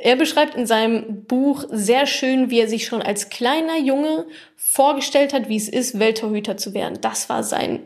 er 0.00 0.16
beschreibt 0.16 0.54
in 0.54 0.66
seinem 0.66 1.24
Buch 1.24 1.64
sehr 1.70 2.06
schön, 2.06 2.50
wie 2.50 2.60
er 2.60 2.68
sich 2.68 2.86
schon 2.86 3.02
als 3.02 3.28
kleiner 3.28 3.78
Junge 3.78 4.26
vorgestellt 4.56 5.32
hat, 5.32 5.48
wie 5.48 5.56
es 5.56 5.68
ist, 5.68 5.98
Welttorhüter 5.98 6.56
zu 6.56 6.74
werden. 6.74 6.98
Das 7.00 7.28
war 7.28 7.42
sein, 7.42 7.80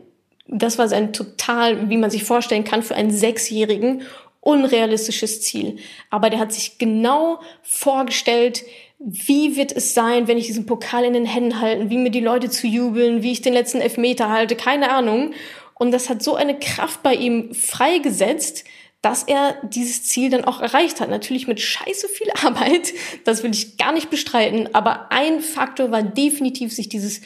das 0.46 0.78
war 0.78 0.88
sein 0.88 1.12
total, 1.12 1.90
wie 1.90 1.96
man 1.96 2.10
sich 2.10 2.24
vorstellen 2.24 2.64
kann, 2.64 2.82
für 2.82 2.94
einen 2.94 3.10
Sechsjährigen 3.10 4.02
unrealistisches 4.48 5.42
Ziel. 5.42 5.76
Aber 6.08 6.30
der 6.30 6.38
hat 6.38 6.54
sich 6.54 6.78
genau 6.78 7.40
vorgestellt, 7.62 8.64
wie 8.98 9.56
wird 9.56 9.72
es 9.72 9.92
sein, 9.92 10.26
wenn 10.26 10.38
ich 10.38 10.46
diesen 10.46 10.64
Pokal 10.64 11.04
in 11.04 11.12
den 11.12 11.26
Händen 11.26 11.60
halte, 11.60 11.90
wie 11.90 11.98
mir 11.98 12.10
die 12.10 12.20
Leute 12.20 12.48
zu 12.48 12.66
jubeln, 12.66 13.22
wie 13.22 13.30
ich 13.30 13.42
den 13.42 13.52
letzten 13.52 13.82
Elfmeter 13.82 14.30
halte, 14.30 14.56
keine 14.56 14.90
Ahnung. 14.90 15.34
Und 15.74 15.92
das 15.92 16.08
hat 16.08 16.22
so 16.22 16.34
eine 16.34 16.58
Kraft 16.58 17.02
bei 17.02 17.14
ihm 17.14 17.52
freigesetzt, 17.52 18.64
dass 19.02 19.22
er 19.22 19.56
dieses 19.62 20.04
Ziel 20.04 20.30
dann 20.30 20.44
auch 20.44 20.62
erreicht 20.62 21.00
hat. 21.00 21.10
Natürlich 21.10 21.46
mit 21.46 21.60
scheiße 21.60 22.08
viel 22.08 22.30
Arbeit, 22.42 22.94
das 23.24 23.42
will 23.42 23.52
ich 23.52 23.76
gar 23.76 23.92
nicht 23.92 24.08
bestreiten, 24.08 24.74
aber 24.74 25.12
ein 25.12 25.40
Faktor 25.40 25.90
war 25.90 26.02
definitiv, 26.02 26.72
sich 26.72 26.88
dieses 26.88 27.20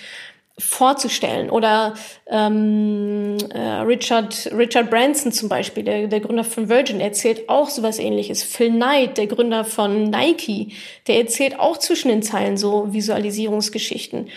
vorzustellen. 0.59 1.51
Oder 1.51 1.95
ähm, 2.29 3.39
äh, 3.53 3.59
Richard, 3.59 4.51
Richard 4.57 4.91
Branson 4.91 5.33
zum 5.33 5.49
Beispiel, 5.49 5.83
der, 5.83 6.07
der 6.07 6.21
Gründer 6.21 6.45
von 6.45 6.69
Virgin, 6.69 7.01
erzählt 7.01 7.49
auch 7.49 7.71
sowas 7.71 7.99
ähnliches. 7.99 8.43
Phil 8.43 8.71
Knight, 8.71 9.19
der 9.19 9.27
Gründer 9.27 9.65
von 9.65 10.05
Nike, 10.05 10.75
der 11.07 11.19
erzählt 11.19 11.59
auch 11.59 11.79
zwischen 11.79 12.09
den 12.09 12.23
Zeilen 12.23 12.57
so 12.57 12.93
Visualisierungsgeschichten. 12.93 14.29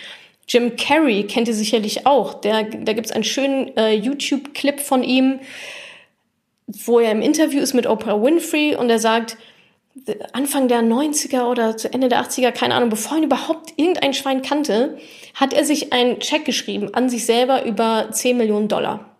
Jim 0.48 0.76
Carrey 0.76 1.24
kennt 1.24 1.48
ihr 1.48 1.54
sicherlich 1.54 2.06
auch. 2.06 2.34
Der, 2.34 2.64
da 2.64 2.92
gibt's 2.92 3.12
einen 3.12 3.24
schönen 3.24 3.76
äh, 3.76 3.94
YouTube-Clip 3.94 4.80
von 4.80 5.02
ihm, 5.02 5.40
wo 6.66 7.00
er 7.00 7.12
im 7.12 7.20
Interview 7.20 7.60
ist 7.60 7.74
mit 7.74 7.86
Oprah 7.86 8.20
Winfrey 8.22 8.76
und 8.76 8.88
er 8.90 8.98
sagt, 8.98 9.36
Anfang 10.32 10.68
der 10.68 10.82
90er 10.82 11.44
oder 11.44 11.76
zu 11.76 11.92
Ende 11.92 12.08
der 12.08 12.22
80er, 12.22 12.52
keine 12.52 12.74
Ahnung, 12.74 12.90
bevor 12.90 13.16
ihn 13.16 13.24
überhaupt 13.24 13.72
irgendein 13.76 14.14
Schwein 14.14 14.42
kannte, 14.42 14.98
hat 15.34 15.52
er 15.52 15.64
sich 15.64 15.92
einen 15.92 16.20
Check 16.20 16.44
geschrieben 16.44 16.94
an 16.94 17.08
sich 17.08 17.26
selber 17.26 17.64
über 17.64 18.08
10 18.10 18.36
Millionen 18.36 18.68
Dollar. 18.68 19.16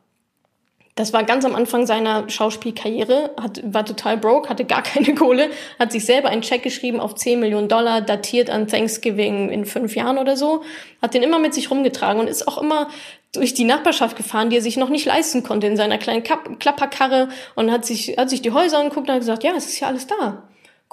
Das 0.95 1.13
war 1.13 1.25
ganz 1.25 1.45
am 1.45 1.55
Anfang 1.55 1.87
seiner 1.87 2.29
Schauspielkarriere, 2.31 3.35
hat, 3.39 3.61
war 3.65 3.85
total 3.85 4.17
broke, 4.17 4.49
hatte 4.49 4.65
gar 4.65 4.83
keine 4.83 5.15
Kohle, 5.15 5.51
hat 5.79 5.93
sich 5.93 6.05
selber 6.05 6.29
einen 6.29 6.43
Check 6.43 6.63
geschrieben 6.63 7.01
auf 7.01 7.15
10 7.15 7.41
Millionen 7.41 7.69
Dollar, 7.69 8.01
datiert 8.01 8.49
an 8.49 8.67
Thanksgiving 8.67 9.51
in 9.51 9.67
fünf 9.67 9.95
Jahren 9.95 10.19
oder 10.19 10.37
so, 10.37 10.63
hat 11.03 11.15
den 11.15 11.23
immer 11.23 11.39
mit 11.39 11.53
sich 11.53 11.71
rumgetragen 11.71 12.21
und 12.21 12.29
ist 12.29 12.49
auch 12.49 12.61
immer 12.61 12.89
durch 13.33 13.53
die 13.53 13.65
Nachbarschaft 13.65 14.17
gefahren, 14.17 14.49
die 14.49 14.57
er 14.57 14.63
sich 14.63 14.79
noch 14.79 14.89
nicht 14.89 15.05
leisten 15.05 15.43
konnte 15.43 15.67
in 15.67 15.77
seiner 15.77 15.99
kleinen 15.99 16.23
Kapp 16.23 16.61
Klapperkarre 16.61 17.29
und 17.55 17.71
hat 17.71 17.85
sich, 17.85 18.17
hat 18.17 18.31
sich 18.31 18.41
die 18.41 18.53
Häuser 18.53 18.79
angeguckt 18.79 19.09
und 19.09 19.15
hat 19.15 19.21
gesagt, 19.21 19.45
ja, 19.45 19.53
es 19.55 19.67
ist 19.67 19.81
ja 19.81 19.89
alles 19.89 20.07
da. 20.07 20.45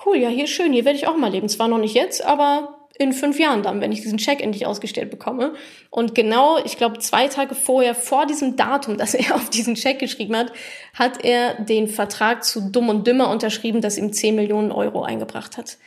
Cool, 0.04 0.18
ja, 0.18 0.30
hier 0.30 0.48
schön, 0.48 0.74
hier 0.74 0.86
werde 0.86 0.98
ich 0.98 1.08
auch 1.08 1.18
mal 1.18 1.32
leben. 1.32 1.50
Zwar 1.50 1.68
noch 1.68 1.78
nicht 1.78 1.96
jetzt, 1.96 2.24
aber 2.24 2.84
in 2.98 3.12
fünf 3.12 3.40
Jahren 3.40 3.64
dann, 3.64 3.82
wenn 3.82 3.92
ich 3.92 4.02
diesen 4.02 4.20
Check 4.20 4.42
endlich 4.42 4.66
ausgestellt 4.66 5.10
bekomme. 5.10 5.54
Und 5.90 6.14
genau, 6.14 6.60
ich 6.64 6.78
glaube, 6.78 7.00
zwei 7.00 7.28
Tage 7.28 7.56
vorher, 7.56 7.96
vor 7.96 8.26
diesem 8.26 8.56
Datum, 8.56 8.98
dass 9.00 9.14
er 9.14 9.36
auf 9.36 9.50
diesen 9.50 9.76
Check 9.76 10.00
geschrieben 10.00 10.36
hat, 10.36 10.52
hat 10.94 11.24
er 11.24 11.56
den 11.56 11.88
Vertrag 11.88 12.44
zu 12.44 12.70
Dumm 12.70 12.90
und 12.90 13.08
Dümmer 13.08 13.30
unterschrieben, 13.30 13.82
das 13.82 13.98
ihm 13.98 14.14
10 14.14 14.36
Millionen 14.36 14.72
Euro 14.72 15.04
eingebracht 15.04 15.58
hat. 15.58 15.78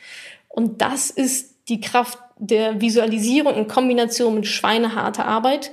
Und 0.49 0.81
das 0.81 1.09
ist 1.09 1.55
die 1.69 1.81
Kraft 1.81 2.17
der 2.39 2.81
Visualisierung 2.81 3.55
in 3.55 3.67
Kombination 3.67 4.35
mit 4.35 4.47
schweineharter 4.47 5.25
Arbeit. 5.25 5.71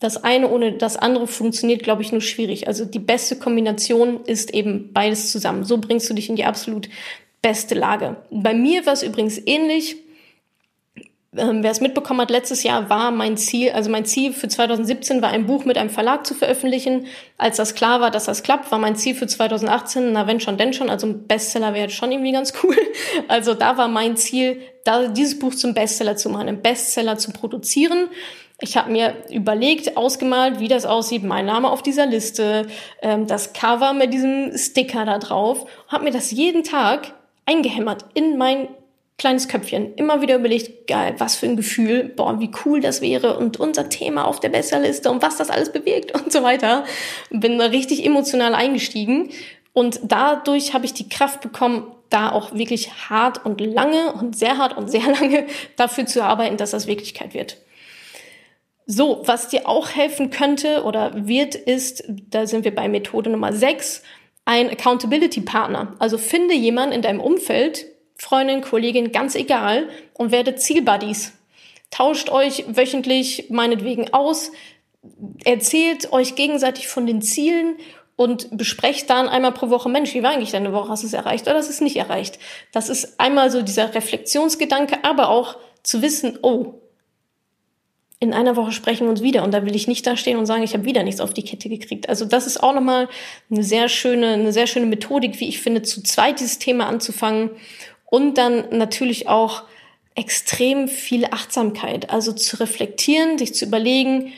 Das 0.00 0.22
eine 0.22 0.50
ohne 0.50 0.72
das 0.72 0.96
andere 0.96 1.26
funktioniert, 1.26 1.82
glaube 1.82 2.02
ich, 2.02 2.12
nur 2.12 2.20
schwierig. 2.20 2.68
Also 2.68 2.84
die 2.84 2.98
beste 2.98 3.36
Kombination 3.36 4.24
ist 4.24 4.52
eben 4.52 4.92
beides 4.92 5.32
zusammen. 5.32 5.64
So 5.64 5.78
bringst 5.78 6.10
du 6.10 6.14
dich 6.14 6.28
in 6.28 6.36
die 6.36 6.44
absolut 6.44 6.88
beste 7.44 7.74
Lage. 7.74 8.16
Bei 8.30 8.54
mir 8.54 8.86
war 8.86 8.94
es 8.94 9.02
übrigens 9.02 9.38
ähnlich 9.44 9.96
ähm, 11.36 11.62
wer 11.62 11.70
es 11.70 11.80
mitbekommen 11.80 12.20
hat, 12.20 12.30
letztes 12.30 12.62
Jahr 12.62 12.88
war 12.90 13.10
mein 13.10 13.36
Ziel, 13.36 13.72
also 13.72 13.90
mein 13.90 14.04
Ziel 14.04 14.32
für 14.32 14.46
2017 14.46 15.20
war 15.20 15.30
ein 15.30 15.46
Buch 15.46 15.64
mit 15.64 15.76
einem 15.76 15.90
Verlag 15.90 16.26
zu 16.26 16.34
veröffentlichen. 16.34 17.06
Als 17.38 17.56
das 17.56 17.74
klar 17.74 18.00
war, 18.00 18.10
dass 18.10 18.26
das 18.26 18.42
klappt, 18.42 18.70
war 18.70 18.78
mein 18.78 18.96
Ziel 18.96 19.14
für 19.14 19.26
2018, 19.26 20.12
na 20.12 20.26
wenn 20.26 20.40
schon, 20.40 20.58
denn 20.58 20.72
schon, 20.72 20.90
also 20.90 21.06
ein 21.08 21.26
Bestseller 21.26 21.74
wäre 21.74 21.90
schon 21.90 22.12
irgendwie 22.12 22.32
ganz 22.32 22.52
cool. 22.62 22.76
Also 23.28 23.54
da 23.54 23.76
war 23.76 23.88
mein 23.88 24.16
Ziel, 24.16 24.60
da 24.84 25.08
dieses 25.08 25.38
Buch 25.38 25.54
zum 25.54 25.74
Bestseller 25.74 26.16
zu 26.16 26.28
machen, 26.28 26.48
einen 26.48 26.62
Bestseller 26.62 27.18
zu 27.18 27.32
produzieren. 27.32 28.08
Ich 28.60 28.76
habe 28.76 28.92
mir 28.92 29.14
überlegt, 29.30 29.96
ausgemalt, 29.96 30.60
wie 30.60 30.68
das 30.68 30.86
aussieht, 30.86 31.24
mein 31.24 31.46
Name 31.46 31.68
auf 31.68 31.82
dieser 31.82 32.06
Liste, 32.06 32.68
ähm, 33.02 33.26
das 33.26 33.52
Cover 33.52 33.92
mit 33.92 34.14
diesem 34.14 34.56
Sticker 34.56 35.04
da 35.04 35.18
drauf, 35.18 35.66
habe 35.88 36.04
mir 36.04 36.12
das 36.12 36.30
jeden 36.30 36.62
Tag 36.62 37.12
eingehämmert 37.46 38.06
in 38.14 38.36
mein 38.38 38.68
kleines 39.16 39.48
Köpfchen 39.48 39.94
immer 39.94 40.22
wieder 40.22 40.36
überlegt, 40.36 40.88
geil, 40.88 41.14
was 41.18 41.36
für 41.36 41.46
ein 41.46 41.56
Gefühl, 41.56 42.04
boah, 42.04 42.40
wie 42.40 42.50
cool 42.64 42.80
das 42.80 43.00
wäre 43.00 43.38
und 43.38 43.60
unser 43.60 43.88
Thema 43.88 44.24
auf 44.24 44.40
der 44.40 44.48
Besserliste 44.48 45.10
und 45.10 45.22
was 45.22 45.36
das 45.36 45.50
alles 45.50 45.70
bewirkt 45.70 46.12
und 46.12 46.32
so 46.32 46.42
weiter. 46.42 46.84
Bin 47.30 47.58
da 47.58 47.66
richtig 47.66 48.04
emotional 48.04 48.54
eingestiegen 48.54 49.30
und 49.72 50.00
dadurch 50.02 50.74
habe 50.74 50.84
ich 50.84 50.94
die 50.94 51.08
Kraft 51.08 51.40
bekommen, 51.40 51.92
da 52.10 52.30
auch 52.30 52.54
wirklich 52.54 53.08
hart 53.08 53.44
und 53.44 53.60
lange 53.60 54.12
und 54.12 54.36
sehr 54.36 54.58
hart 54.58 54.76
und 54.76 54.88
sehr 54.90 55.02
lange 55.20 55.46
dafür 55.76 56.06
zu 56.06 56.22
arbeiten, 56.22 56.56
dass 56.56 56.72
das 56.72 56.86
Wirklichkeit 56.86 57.34
wird. 57.34 57.58
So, 58.86 59.22
was 59.24 59.48
dir 59.48 59.66
auch 59.66 59.90
helfen 59.90 60.30
könnte 60.30 60.82
oder 60.84 61.26
wird, 61.26 61.54
ist, 61.54 62.04
da 62.08 62.46
sind 62.46 62.64
wir 62.64 62.74
bei 62.74 62.88
Methode 62.88 63.30
Nummer 63.30 63.52
6, 63.52 64.02
ein 64.44 64.70
Accountability 64.70 65.40
Partner. 65.40 65.94
Also 65.98 66.18
finde 66.18 66.54
jemanden 66.54 66.94
in 66.94 67.02
deinem 67.02 67.20
Umfeld, 67.20 67.86
Freundin, 68.16 68.60
Kollegin, 68.60 69.12
ganz 69.12 69.34
egal 69.34 69.88
und 70.14 70.32
werdet 70.32 70.60
Zielbuddies. 70.60 71.32
Tauscht 71.90 72.30
euch 72.30 72.64
wöchentlich 72.68 73.50
meinetwegen 73.50 74.12
aus, 74.12 74.52
erzählt 75.44 76.12
euch 76.12 76.34
gegenseitig 76.34 76.88
von 76.88 77.06
den 77.06 77.22
Zielen 77.22 77.76
und 78.16 78.56
besprecht 78.56 79.10
dann 79.10 79.28
einmal 79.28 79.52
pro 79.52 79.70
Woche, 79.70 79.88
Mensch, 79.88 80.14
wie 80.14 80.22
war 80.22 80.32
eigentlich 80.32 80.52
deine 80.52 80.72
Woche? 80.72 80.88
Hast 80.88 81.02
du 81.02 81.06
es 81.06 81.12
erreicht 81.12 81.46
oder 81.46 81.56
hast 81.56 81.68
du 81.68 81.72
es 81.72 81.80
nicht 81.80 81.96
erreicht? 81.96 82.38
Das 82.72 82.88
ist 82.88 83.18
einmal 83.18 83.50
so 83.50 83.62
dieser 83.62 83.94
Reflexionsgedanke, 83.94 85.04
aber 85.04 85.28
auch 85.28 85.56
zu 85.82 86.00
wissen, 86.00 86.38
oh, 86.42 86.80
in 88.24 88.34
einer 88.34 88.56
Woche 88.56 88.72
sprechen 88.72 89.06
wir 89.06 89.10
uns 89.10 89.22
wieder. 89.22 89.44
Und 89.44 89.52
da 89.52 89.64
will 89.64 89.76
ich 89.76 89.86
nicht 89.86 90.06
da 90.06 90.16
stehen 90.16 90.38
und 90.38 90.46
sagen, 90.46 90.62
ich 90.62 90.74
habe 90.74 90.84
wieder 90.84 91.02
nichts 91.02 91.20
auf 91.20 91.34
die 91.34 91.44
Kette 91.44 91.68
gekriegt. 91.68 92.08
Also 92.08 92.24
das 92.24 92.46
ist 92.46 92.62
auch 92.62 92.74
nochmal 92.74 93.08
eine 93.50 93.62
sehr 93.62 93.88
schöne, 93.88 94.34
eine 94.34 94.52
sehr 94.52 94.66
schöne 94.66 94.86
Methodik, 94.86 95.38
wie 95.40 95.48
ich 95.48 95.60
finde, 95.60 95.82
zu 95.82 96.02
zweit 96.02 96.40
dieses 96.40 96.58
Thema 96.58 96.86
anzufangen. 96.86 97.50
Und 98.06 98.38
dann 98.38 98.64
natürlich 98.70 99.28
auch 99.28 99.62
extrem 100.14 100.88
viel 100.88 101.26
Achtsamkeit, 101.26 102.10
also 102.10 102.32
zu 102.32 102.60
reflektieren, 102.60 103.38
sich 103.38 103.54
zu 103.54 103.64
überlegen, 103.64 104.32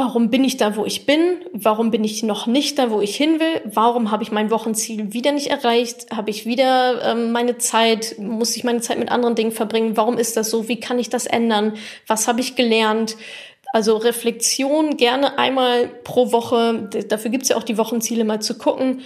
warum 0.00 0.30
bin 0.30 0.44
ich 0.44 0.56
da, 0.56 0.76
wo 0.76 0.86
ich 0.86 1.04
bin? 1.04 1.44
Warum 1.52 1.90
bin 1.90 2.04
ich 2.04 2.22
noch 2.22 2.46
nicht 2.46 2.78
da, 2.78 2.90
wo 2.90 3.02
ich 3.02 3.14
hin 3.14 3.38
will? 3.38 3.60
Warum 3.66 4.10
habe 4.10 4.22
ich 4.22 4.32
mein 4.32 4.50
Wochenziel 4.50 5.12
wieder 5.12 5.32
nicht 5.32 5.48
erreicht? 5.48 6.06
Habe 6.10 6.30
ich 6.30 6.46
wieder 6.46 7.02
ähm, 7.04 7.32
meine 7.32 7.58
Zeit? 7.58 8.16
Muss 8.18 8.56
ich 8.56 8.64
meine 8.64 8.80
Zeit 8.80 8.98
mit 8.98 9.10
anderen 9.10 9.34
Dingen 9.34 9.52
verbringen? 9.52 9.98
Warum 9.98 10.16
ist 10.16 10.38
das 10.38 10.48
so? 10.48 10.68
Wie 10.68 10.80
kann 10.80 10.98
ich 10.98 11.10
das 11.10 11.26
ändern? 11.26 11.74
Was 12.06 12.28
habe 12.28 12.40
ich 12.40 12.56
gelernt? 12.56 13.16
Also 13.74 13.98
Reflexion 13.98 14.96
gerne 14.96 15.38
einmal 15.38 15.88
pro 16.02 16.32
Woche. 16.32 16.88
Dafür 17.08 17.30
gibt 17.30 17.42
es 17.42 17.50
ja 17.50 17.56
auch 17.56 17.62
die 17.62 17.76
Wochenziele 17.76 18.24
mal 18.24 18.40
zu 18.40 18.56
gucken 18.56 19.02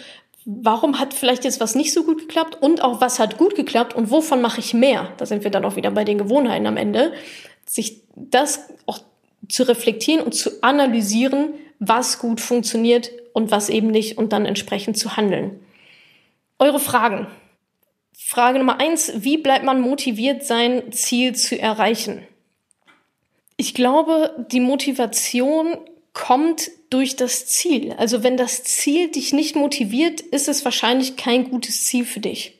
warum 0.46 1.00
hat 1.00 1.14
vielleicht 1.14 1.44
jetzt 1.44 1.58
was 1.58 1.74
nicht 1.74 1.94
so 1.94 2.04
gut 2.04 2.18
geklappt 2.18 2.58
und 2.60 2.82
auch 2.82 3.00
was 3.00 3.18
hat 3.18 3.38
gut 3.38 3.54
geklappt 3.54 3.94
und 3.94 4.10
wovon 4.10 4.42
mache 4.42 4.60
ich 4.60 4.74
mehr? 4.74 5.08
Da 5.16 5.24
sind 5.24 5.42
wir 5.42 5.50
dann 5.50 5.64
auch 5.64 5.76
wieder 5.76 5.90
bei 5.90 6.04
den 6.04 6.18
Gewohnheiten 6.18 6.66
am 6.66 6.76
Ende. 6.76 7.14
Sich 7.64 8.02
das 8.14 8.68
auch 8.84 8.98
zu 9.48 9.66
reflektieren 9.68 10.24
und 10.24 10.34
zu 10.34 10.62
analysieren, 10.62 11.54
was 11.78 12.18
gut 12.18 12.40
funktioniert 12.40 13.10
und 13.32 13.50
was 13.50 13.68
eben 13.68 13.88
nicht 13.88 14.16
und 14.18 14.32
dann 14.32 14.46
entsprechend 14.46 14.96
zu 14.96 15.16
handeln. 15.16 15.60
Eure 16.58 16.78
Fragen. 16.78 17.26
Frage 18.16 18.58
Nummer 18.58 18.80
eins, 18.80 19.12
wie 19.16 19.38
bleibt 19.38 19.64
man 19.64 19.80
motiviert, 19.80 20.44
sein 20.44 20.92
Ziel 20.92 21.34
zu 21.34 21.58
erreichen? 21.58 22.26
Ich 23.56 23.74
glaube, 23.74 24.46
die 24.50 24.60
Motivation 24.60 25.76
kommt 26.12 26.70
durch 26.90 27.16
das 27.16 27.46
Ziel. 27.46 27.92
Also 27.92 28.22
wenn 28.22 28.36
das 28.36 28.62
Ziel 28.62 29.10
dich 29.10 29.32
nicht 29.32 29.56
motiviert, 29.56 30.20
ist 30.20 30.48
es 30.48 30.64
wahrscheinlich 30.64 31.16
kein 31.16 31.50
gutes 31.50 31.84
Ziel 31.84 32.04
für 32.04 32.20
dich. 32.20 32.58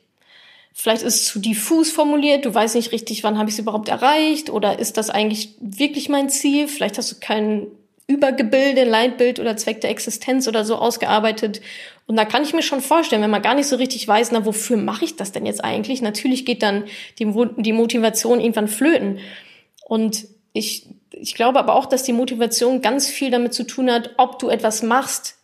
Vielleicht 0.77 1.03
ist 1.03 1.15
es 1.15 1.25
zu 1.25 1.39
diffus 1.39 1.89
formuliert, 1.89 2.43
du 2.43 2.53
weißt 2.53 2.75
nicht 2.75 2.91
richtig, 2.91 3.23
wann 3.23 3.37
habe 3.37 3.49
ich 3.49 3.55
es 3.55 3.59
überhaupt 3.59 3.87
erreicht 3.87 4.49
oder 4.49 4.77
ist 4.77 4.97
das 4.97 5.09
eigentlich 5.09 5.55
wirklich 5.61 6.09
mein 6.09 6.29
Ziel? 6.29 6.67
Vielleicht 6.67 6.97
hast 6.97 7.11
du 7.11 7.15
kein 7.19 7.67
Übergebilde, 8.07 8.83
Leitbild 8.83 9.39
oder 9.39 9.55
Zweck 9.55 9.81
der 9.81 9.89
Existenz 9.89 10.47
oder 10.47 10.65
so 10.65 10.75
ausgearbeitet. 10.75 11.61
Und 12.07 12.17
da 12.17 12.25
kann 12.25 12.43
ich 12.43 12.53
mir 12.53 12.61
schon 12.61 12.81
vorstellen, 12.81 13.21
wenn 13.21 13.31
man 13.31 13.41
gar 13.41 13.55
nicht 13.55 13.67
so 13.67 13.77
richtig 13.77 14.07
weiß, 14.07 14.31
na, 14.31 14.45
wofür 14.45 14.77
mache 14.77 15.05
ich 15.05 15.15
das 15.15 15.31
denn 15.31 15.45
jetzt 15.45 15.63
eigentlich? 15.63 16.01
Natürlich 16.01 16.45
geht 16.45 16.61
dann 16.61 16.83
die, 17.19 17.33
die 17.57 17.73
Motivation 17.73 18.41
irgendwann 18.41 18.67
flöten. 18.67 19.19
Und 19.87 20.27
ich 20.51 20.87
ich 21.17 21.35
glaube 21.35 21.59
aber 21.59 21.75
auch, 21.75 21.85
dass 21.85 22.03
die 22.03 22.13
Motivation 22.13 22.81
ganz 22.81 23.07
viel 23.07 23.31
damit 23.31 23.53
zu 23.53 23.63
tun 23.63 23.89
hat, 23.89 24.11
ob 24.17 24.39
du 24.39 24.49
etwas 24.49 24.83
machst, 24.83 25.37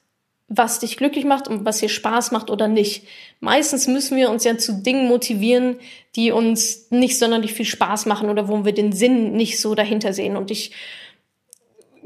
was 0.53 0.79
dich 0.79 0.97
glücklich 0.97 1.23
macht 1.23 1.47
und 1.47 1.63
was 1.63 1.79
dir 1.79 1.87
Spaß 1.87 2.31
macht 2.31 2.49
oder 2.49 2.67
nicht. 2.67 3.07
Meistens 3.39 3.87
müssen 3.87 4.17
wir 4.17 4.29
uns 4.29 4.43
ja 4.43 4.57
zu 4.57 4.73
Dingen 4.83 5.07
motivieren, 5.07 5.77
die 6.17 6.31
uns 6.31 6.87
nicht 6.89 7.17
sonderlich 7.17 7.53
viel 7.53 7.65
Spaß 7.65 8.05
machen 8.05 8.29
oder 8.29 8.49
wo 8.49 8.65
wir 8.65 8.73
den 8.73 8.91
Sinn 8.91 9.31
nicht 9.31 9.61
so 9.61 9.75
dahinter 9.75 10.11
sehen. 10.11 10.35
Und 10.35 10.51
ich 10.51 10.71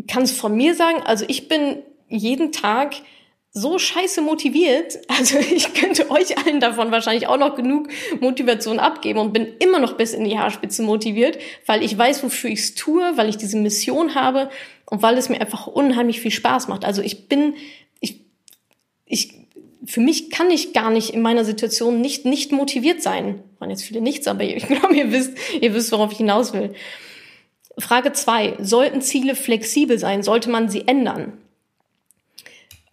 kann 0.07 0.21
es 0.21 0.31
von 0.31 0.55
mir 0.55 0.75
sagen, 0.75 1.01
also 1.03 1.25
ich 1.27 1.47
bin 1.47 1.77
jeden 2.07 2.51
Tag 2.51 2.97
so 3.51 3.79
scheiße 3.79 4.21
motiviert. 4.21 4.99
Also 5.07 5.39
ich 5.39 5.73
könnte 5.73 6.11
euch 6.11 6.37
allen 6.37 6.59
davon 6.59 6.91
wahrscheinlich 6.91 7.27
auch 7.27 7.37
noch 7.37 7.55
genug 7.55 7.87
Motivation 8.19 8.79
abgeben 8.79 9.17
und 9.17 9.33
bin 9.33 9.47
immer 9.57 9.79
noch 9.79 9.93
bis 9.93 10.13
in 10.13 10.25
die 10.25 10.37
Haarspitze 10.37 10.83
motiviert, 10.83 11.39
weil 11.65 11.81
ich 11.81 11.97
weiß, 11.97 12.21
wofür 12.23 12.51
ich 12.51 12.59
es 12.59 12.75
tue, 12.75 13.13
weil 13.15 13.29
ich 13.29 13.37
diese 13.37 13.57
Mission 13.57 14.13
habe 14.13 14.51
und 14.85 15.01
weil 15.01 15.17
es 15.17 15.29
mir 15.29 15.41
einfach 15.41 15.65
unheimlich 15.65 16.21
viel 16.21 16.31
Spaß 16.31 16.67
macht. 16.67 16.85
Also 16.85 17.01
ich 17.01 17.27
bin, 17.27 17.55
ich, 19.05 19.33
für 19.85 20.01
mich 20.01 20.31
kann 20.31 20.49
ich 20.49 20.73
gar 20.73 20.89
nicht 20.89 21.11
in 21.11 21.21
meiner 21.21 21.45
Situation 21.45 22.01
nicht, 22.01 22.25
nicht 22.25 22.51
motiviert 22.51 23.01
sein. 23.01 23.43
Waren 23.59 23.69
jetzt 23.69 23.83
viele 23.83 24.01
nichts, 24.01 24.27
aber 24.27 24.43
ich 24.43 24.67
glaube, 24.67 24.95
ihr 24.95 25.11
wisst, 25.11 25.37
ihr 25.61 25.73
wisst, 25.73 25.91
worauf 25.91 26.11
ich 26.11 26.17
hinaus 26.17 26.53
will. 26.53 26.73
Frage 27.77 28.13
zwei: 28.13 28.55
Sollten 28.59 29.01
Ziele 29.01 29.35
flexibel 29.35 29.99
sein? 29.99 30.23
Sollte 30.23 30.49
man 30.49 30.69
sie 30.69 30.87
ändern? 30.87 31.33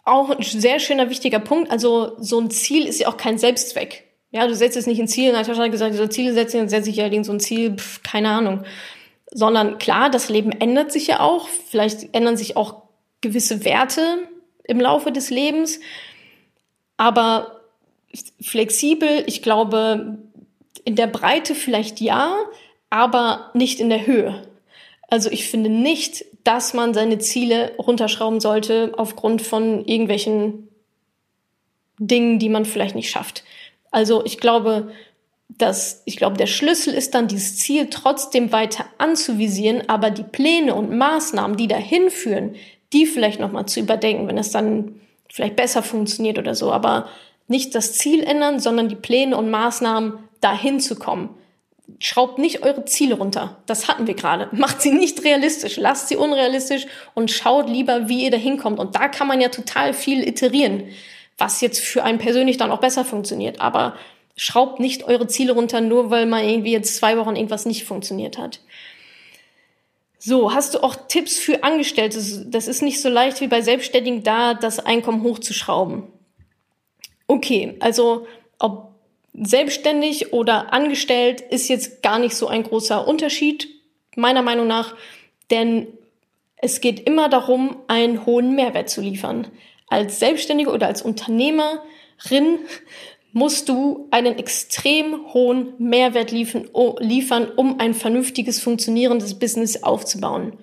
Auch 0.05 0.29
ein 0.29 0.43
sehr 0.43 0.79
schöner, 0.79 1.09
wichtiger 1.09 1.39
Punkt. 1.39 1.71
Also 1.71 2.17
so 2.19 2.39
ein 2.39 2.51
Ziel 2.51 2.85
ist 2.85 2.99
ja 2.99 3.07
auch 3.07 3.17
kein 3.17 3.37
Selbstzweck. 3.37 4.03
Ja, 4.31 4.47
du 4.47 4.55
setzt 4.55 4.75
jetzt 4.75 4.87
nicht 4.87 4.99
ein 4.99 5.07
Ziel, 5.07 5.31
Natascha 5.31 5.61
hat 5.61 5.71
gesagt, 5.71 5.93
so 5.95 6.07
Ziele 6.07 6.33
setzen, 6.33 6.57
dann 6.57 6.69
setze 6.69 6.89
ich 6.89 6.95
ja 6.95 7.23
so 7.23 7.31
ein 7.31 7.39
Ziel, 7.39 7.75
pf, 7.77 8.01
keine 8.01 8.29
Ahnung. 8.29 8.63
Sondern 9.31 9.77
klar, 9.77 10.09
das 10.09 10.27
Leben 10.27 10.51
ändert 10.51 10.91
sich 10.91 11.07
ja 11.07 11.19
auch. 11.19 11.47
Vielleicht 11.47 12.13
ändern 12.15 12.35
sich 12.35 12.57
auch 12.57 12.83
gewisse 13.21 13.63
Werte 13.63 14.27
im 14.63 14.79
Laufe 14.79 15.11
des 15.11 15.29
Lebens. 15.29 15.79
Aber 16.97 17.61
flexibel, 18.41 19.23
ich 19.27 19.41
glaube, 19.41 20.17
in 20.85 20.95
der 20.95 21.07
Breite 21.07 21.55
vielleicht 21.55 22.01
ja, 22.01 22.35
aber 22.89 23.51
nicht 23.53 23.79
in 23.79 23.89
der 23.89 24.05
Höhe. 24.05 24.47
Also 25.09 25.29
ich 25.31 25.47
finde 25.47 25.69
nicht, 25.69 26.25
dass 26.43 26.73
man 26.73 26.93
seine 26.93 27.19
Ziele 27.19 27.73
runterschrauben 27.77 28.39
sollte 28.39 28.93
aufgrund 28.97 29.41
von 29.41 29.85
irgendwelchen 29.85 30.67
Dingen, 31.97 32.39
die 32.39 32.49
man 32.49 32.65
vielleicht 32.65 32.95
nicht 32.95 33.09
schafft. 33.09 33.43
Also 33.91 34.25
ich 34.25 34.39
glaube, 34.39 34.91
dass 35.49 36.01
ich 36.05 36.17
glaube, 36.17 36.37
der 36.37 36.47
Schlüssel 36.47 36.93
ist 36.93 37.13
dann, 37.13 37.27
dieses 37.27 37.57
Ziel 37.57 37.87
trotzdem 37.89 38.51
weiter 38.51 38.85
anzuvisieren, 38.97 39.87
aber 39.87 40.09
die 40.09 40.23
Pläne 40.23 40.73
und 40.73 40.95
Maßnahmen, 40.97 41.57
die 41.57 41.67
dahin 41.67 42.09
führen, 42.09 42.55
die 42.93 43.05
vielleicht 43.05 43.39
nochmal 43.39 43.65
zu 43.65 43.79
überdenken, 43.79 44.27
wenn 44.27 44.37
es 44.37 44.51
dann 44.51 44.99
vielleicht 45.29 45.55
besser 45.55 45.83
funktioniert 45.83 46.37
oder 46.37 46.55
so. 46.55 46.71
Aber 46.71 47.09
nicht 47.47 47.75
das 47.75 47.93
Ziel 47.93 48.23
ändern, 48.23 48.59
sondern 48.59 48.87
die 48.87 48.95
Pläne 48.95 49.35
und 49.35 49.49
Maßnahmen 49.49 50.19
dahin 50.41 50.79
zu 50.79 50.95
kommen. 50.95 51.29
Schraubt 51.99 52.39
nicht 52.39 52.63
eure 52.63 52.85
Ziele 52.85 53.15
runter. 53.15 53.57
Das 53.65 53.87
hatten 53.87 54.07
wir 54.07 54.13
gerade. 54.13 54.47
Macht 54.55 54.81
sie 54.81 54.91
nicht 54.91 55.23
realistisch. 55.23 55.77
Lasst 55.77 56.07
sie 56.07 56.15
unrealistisch 56.15 56.85
und 57.13 57.31
schaut 57.31 57.69
lieber, 57.69 58.07
wie 58.07 58.23
ihr 58.23 58.31
da 58.31 58.37
hinkommt. 58.37 58.79
Und 58.79 58.95
da 58.95 59.07
kann 59.07 59.27
man 59.27 59.41
ja 59.41 59.49
total 59.49 59.93
viel 59.93 60.25
iterieren, 60.27 60.83
was 61.37 61.61
jetzt 61.61 61.79
für 61.79 62.03
einen 62.03 62.19
persönlich 62.19 62.57
dann 62.57 62.71
auch 62.71 62.79
besser 62.79 63.03
funktioniert. 63.03 63.59
Aber 63.59 63.95
schraubt 64.35 64.79
nicht 64.79 65.03
eure 65.03 65.27
Ziele 65.27 65.53
runter, 65.53 65.81
nur 65.81 66.09
weil 66.09 66.25
mal 66.25 66.43
irgendwie 66.43 66.71
jetzt 66.71 66.95
zwei 66.95 67.17
Wochen 67.17 67.35
irgendwas 67.35 67.65
nicht 67.65 67.83
funktioniert 67.83 68.37
hat. 68.37 68.59
So, 70.25 70.53
hast 70.53 70.73
du 70.73 70.81
auch 70.81 70.95
Tipps 71.09 71.37
für 71.37 71.65
Angestellte? 71.65 72.17
Das 72.47 72.69
ist 72.69 72.81
nicht 72.81 73.01
so 73.01 73.09
leicht 73.09 73.41
wie 73.41 73.47
bei 73.47 73.61
Selbstständigen 73.61 74.23
da, 74.23 74.53
das 74.53 74.79
Einkommen 74.79 75.21
hochzuschrauben. 75.21 76.03
Okay, 77.27 77.75
also 77.81 78.25
ob 78.57 78.93
Selbstständig 79.33 80.31
oder 80.31 80.71
angestellt 80.71 81.41
ist 81.41 81.67
jetzt 81.67 82.01
gar 82.03 82.19
nicht 82.19 82.35
so 82.35 82.47
ein 82.47 82.63
großer 82.63 83.05
Unterschied, 83.05 83.67
meiner 84.15 84.43
Meinung 84.43 84.65
nach, 84.65 84.95
denn 85.51 85.87
es 86.55 86.79
geht 86.79 87.01
immer 87.01 87.27
darum, 87.27 87.81
einen 87.89 88.25
hohen 88.25 88.55
Mehrwert 88.55 88.89
zu 88.89 89.01
liefern. 89.01 89.47
Als 89.89 90.19
Selbstständige 90.19 90.71
oder 90.71 90.87
als 90.87 91.01
Unternehmerin 91.01 92.59
musst 93.33 93.67
du 93.67 94.07
einen 94.11 94.37
extrem 94.37 95.33
hohen 95.33 95.73
Mehrwert 95.79 96.31
liefern, 96.31 97.51
um 97.55 97.79
ein 97.79 97.93
vernünftiges, 97.93 98.61
funktionierendes 98.61 99.37
Business 99.39 99.83
aufzubauen. 99.83 100.53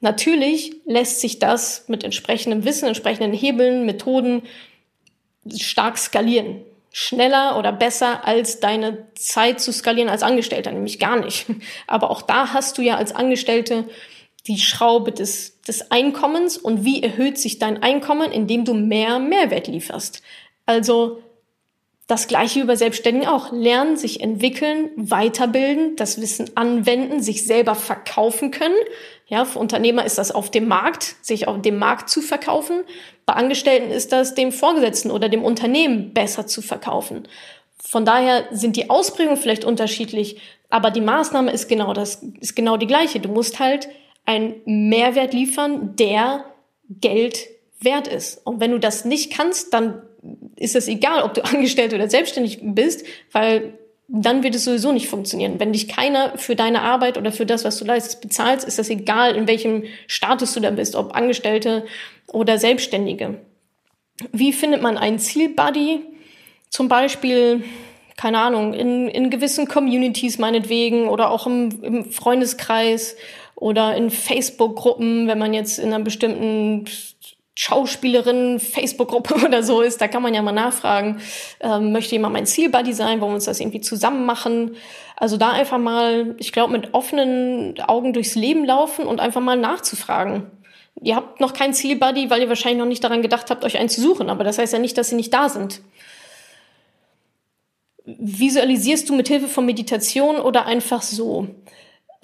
Natürlich 0.00 0.72
lässt 0.86 1.20
sich 1.20 1.38
das 1.38 1.84
mit 1.88 2.02
entsprechendem 2.04 2.64
Wissen, 2.64 2.88
entsprechenden 2.88 3.32
Hebeln, 3.32 3.84
Methoden 3.84 4.42
stark 5.48 5.98
skalieren 5.98 6.62
schneller 6.92 7.58
oder 7.58 7.72
besser 7.72 8.26
als 8.26 8.60
deine 8.60 9.06
Zeit 9.14 9.60
zu 9.60 9.72
skalieren 9.72 10.10
als 10.10 10.22
Angestellter, 10.22 10.70
nämlich 10.70 10.98
gar 10.98 11.18
nicht. 11.18 11.46
Aber 11.86 12.10
auch 12.10 12.22
da 12.22 12.52
hast 12.52 12.78
du 12.78 12.82
ja 12.82 12.96
als 12.96 13.14
Angestellte 13.14 13.88
die 14.46 14.58
Schraube 14.58 15.12
des, 15.12 15.60
des 15.62 15.90
Einkommens 15.90 16.58
und 16.58 16.84
wie 16.84 17.02
erhöht 17.02 17.38
sich 17.38 17.58
dein 17.58 17.82
Einkommen, 17.82 18.30
indem 18.30 18.64
du 18.64 18.74
mehr 18.74 19.18
Mehrwert 19.18 19.68
lieferst. 19.68 20.22
Also 20.66 21.22
das 22.06 22.26
gleiche 22.26 22.60
über 22.60 22.76
Selbstständigen 22.76 23.28
auch. 23.28 23.52
Lernen, 23.52 23.96
sich 23.96 24.20
entwickeln, 24.20 24.90
weiterbilden, 24.96 25.96
das 25.96 26.20
Wissen 26.20 26.50
anwenden, 26.56 27.22
sich 27.22 27.46
selber 27.46 27.74
verkaufen 27.74 28.50
können. 28.50 28.74
Ja, 29.28 29.44
für 29.44 29.58
Unternehmer 29.58 30.04
ist 30.04 30.18
das 30.18 30.30
auf 30.32 30.50
dem 30.50 30.68
Markt, 30.68 31.16
sich 31.22 31.48
auf 31.48 31.62
dem 31.62 31.78
Markt 31.78 32.10
zu 32.10 32.20
verkaufen. 32.20 32.84
Bei 33.24 33.34
Angestellten 33.34 33.90
ist 33.90 34.12
das 34.12 34.34
dem 34.34 34.52
Vorgesetzten 34.52 35.10
oder 35.10 35.28
dem 35.28 35.44
Unternehmen 35.44 36.12
besser 36.12 36.46
zu 36.46 36.60
verkaufen. 36.60 37.28
Von 37.78 38.04
daher 38.04 38.44
sind 38.50 38.76
die 38.76 38.90
Ausprägungen 38.90 39.36
vielleicht 39.36 39.64
unterschiedlich, 39.64 40.40
aber 40.70 40.90
die 40.90 41.00
Maßnahme 41.00 41.52
ist 41.52 41.68
genau 41.68 41.92
das, 41.92 42.22
ist 42.40 42.56
genau 42.56 42.76
die 42.76 42.86
gleiche. 42.86 43.20
Du 43.20 43.28
musst 43.28 43.60
halt 43.60 43.88
einen 44.24 44.60
Mehrwert 44.64 45.34
liefern, 45.34 45.94
der 45.96 46.44
Geld 46.88 47.48
wert 47.80 48.08
ist. 48.08 48.44
Und 48.46 48.60
wenn 48.60 48.70
du 48.70 48.78
das 48.78 49.04
nicht 49.04 49.32
kannst, 49.32 49.72
dann 49.74 50.02
ist 50.56 50.76
es 50.76 50.88
egal, 50.88 51.22
ob 51.22 51.34
du 51.34 51.44
angestellt 51.44 51.94
oder 51.94 52.08
selbstständig 52.08 52.60
bist, 52.62 53.06
weil 53.32 53.74
dann 54.08 54.42
wird 54.42 54.54
es 54.54 54.64
sowieso 54.64 54.92
nicht 54.92 55.08
funktionieren. 55.08 55.58
Wenn 55.58 55.72
dich 55.72 55.88
keiner 55.88 56.36
für 56.36 56.54
deine 56.54 56.82
Arbeit 56.82 57.16
oder 57.16 57.32
für 57.32 57.46
das, 57.46 57.64
was 57.64 57.78
du 57.78 57.84
leistest, 57.84 58.20
bezahlt, 58.20 58.62
ist 58.62 58.78
das 58.78 58.90
egal, 58.90 59.36
in 59.36 59.46
welchem 59.46 59.84
Status 60.06 60.52
du 60.52 60.60
da 60.60 60.70
bist, 60.70 60.96
ob 60.96 61.14
Angestellte 61.14 61.86
oder 62.26 62.58
Selbstständige. 62.58 63.38
Wie 64.30 64.52
findet 64.52 64.82
man 64.82 64.98
einen 64.98 65.18
Zielbuddy? 65.18 66.00
Zum 66.68 66.88
Beispiel, 66.88 67.64
keine 68.16 68.38
Ahnung, 68.38 68.74
in, 68.74 69.08
in 69.08 69.30
gewissen 69.30 69.66
Communities 69.66 70.38
meinetwegen 70.38 71.08
oder 71.08 71.30
auch 71.30 71.46
im, 71.46 71.82
im 71.82 72.04
Freundeskreis 72.04 73.16
oder 73.54 73.96
in 73.96 74.10
Facebook-Gruppen, 74.10 75.26
wenn 75.26 75.38
man 75.38 75.54
jetzt 75.54 75.78
in 75.78 75.92
einer 75.92 76.04
bestimmten 76.04 76.84
Schauspielerin 77.54 78.60
Facebook-Gruppe 78.60 79.34
oder 79.46 79.62
so 79.62 79.82
ist, 79.82 80.00
da 80.00 80.08
kann 80.08 80.22
man 80.22 80.34
ja 80.34 80.42
mal 80.42 80.52
nachfragen, 80.52 81.20
ähm, 81.60 81.92
möchte 81.92 82.14
jemand 82.14 82.32
mein 82.32 82.46
Zielbuddy 82.46 82.92
sein, 82.92 83.20
wollen 83.20 83.32
wir 83.32 83.36
uns 83.36 83.44
das 83.44 83.60
irgendwie 83.60 83.80
zusammen 83.80 84.24
machen? 84.24 84.76
Also 85.16 85.36
da 85.36 85.50
einfach 85.50 85.78
mal, 85.78 86.34
ich 86.38 86.52
glaube, 86.52 86.72
mit 86.72 86.94
offenen 86.94 87.78
Augen 87.80 88.12
durchs 88.12 88.34
Leben 88.34 88.64
laufen 88.64 89.06
und 89.06 89.20
einfach 89.20 89.40
mal 89.40 89.56
nachzufragen. 89.56 90.50
Ihr 91.00 91.16
habt 91.16 91.40
noch 91.40 91.52
keinen 91.52 91.74
Zielbuddy, 91.74 92.30
weil 92.30 92.42
ihr 92.42 92.48
wahrscheinlich 92.48 92.78
noch 92.78 92.86
nicht 92.86 93.04
daran 93.04 93.22
gedacht 93.22 93.50
habt, 93.50 93.64
euch 93.64 93.78
einen 93.78 93.88
zu 93.88 94.00
suchen, 94.00 94.30
aber 94.30 94.44
das 94.44 94.58
heißt 94.58 94.72
ja 94.72 94.78
nicht, 94.78 94.96
dass 94.96 95.10
sie 95.10 95.16
nicht 95.16 95.32
da 95.32 95.48
sind. 95.48 95.80
Visualisierst 98.04 99.08
du 99.08 99.14
mit 99.14 99.28
Hilfe 99.28 99.46
von 99.46 99.64
Meditation 99.64 100.36
oder 100.36 100.66
einfach 100.66 101.02
so? 101.02 101.48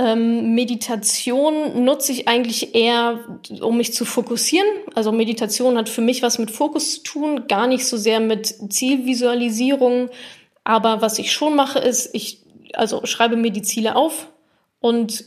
Ähm, 0.00 0.54
Meditation 0.54 1.84
nutze 1.84 2.12
ich 2.12 2.28
eigentlich 2.28 2.74
eher, 2.74 3.40
um 3.60 3.76
mich 3.76 3.92
zu 3.92 4.04
fokussieren. 4.04 4.66
Also 4.94 5.10
Meditation 5.10 5.76
hat 5.76 5.88
für 5.88 6.02
mich 6.02 6.22
was 6.22 6.38
mit 6.38 6.50
Fokus 6.52 6.94
zu 6.94 7.02
tun, 7.02 7.48
gar 7.48 7.66
nicht 7.66 7.84
so 7.84 7.96
sehr 7.96 8.20
mit 8.20 8.72
Zielvisualisierung. 8.72 10.10
Aber 10.62 11.02
was 11.02 11.18
ich 11.18 11.32
schon 11.32 11.56
mache, 11.56 11.80
ist, 11.80 12.10
ich 12.12 12.42
also 12.74 13.06
schreibe 13.06 13.36
mir 13.36 13.50
die 13.50 13.62
Ziele 13.62 13.96
auf 13.96 14.28
und 14.80 15.24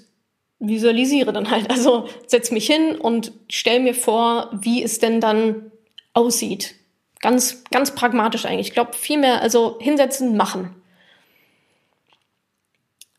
visualisiere 0.59 1.33
dann 1.33 1.51
halt. 1.51 1.69
Also 1.69 2.07
setz 2.27 2.51
mich 2.51 2.67
hin 2.67 2.95
und 2.95 3.33
stell 3.49 3.81
mir 3.81 3.95
vor, 3.95 4.49
wie 4.53 4.83
es 4.83 4.99
denn 4.99 5.19
dann 5.19 5.71
aussieht. 6.13 6.75
Ganz, 7.19 7.63
ganz 7.71 7.91
pragmatisch 7.93 8.45
eigentlich. 8.45 8.67
Ich 8.67 8.73
glaube, 8.73 8.93
viel 8.93 9.17
mehr, 9.17 9.41
also 9.41 9.77
hinsetzen, 9.79 10.37
machen. 10.37 10.80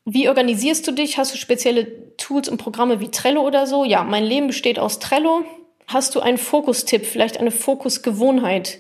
Wie 0.05 0.29
organisierst 0.29 0.87
du 0.87 0.93
dich? 0.93 1.19
Hast 1.19 1.33
du 1.33 1.39
spezielle 1.39 2.17
Tools 2.17 2.49
und 2.49 2.59
Programme 2.59 3.01
wie 3.01 3.11
Trello 3.11 3.43
oder 3.43 3.67
so? 3.67 3.85
Ja, 3.85 4.03
mein 4.03 4.25
Leben 4.25 4.49
besteht 4.49 4.79
aus 4.79 4.99
Trello. 4.99 5.45
Hast 5.87 6.15
du 6.15 6.21
einen 6.21 6.39
Fokustipp, 6.39 7.07
vielleicht 7.07 7.39
eine 7.39 7.51
Fokusgewohnheit? 7.51 8.79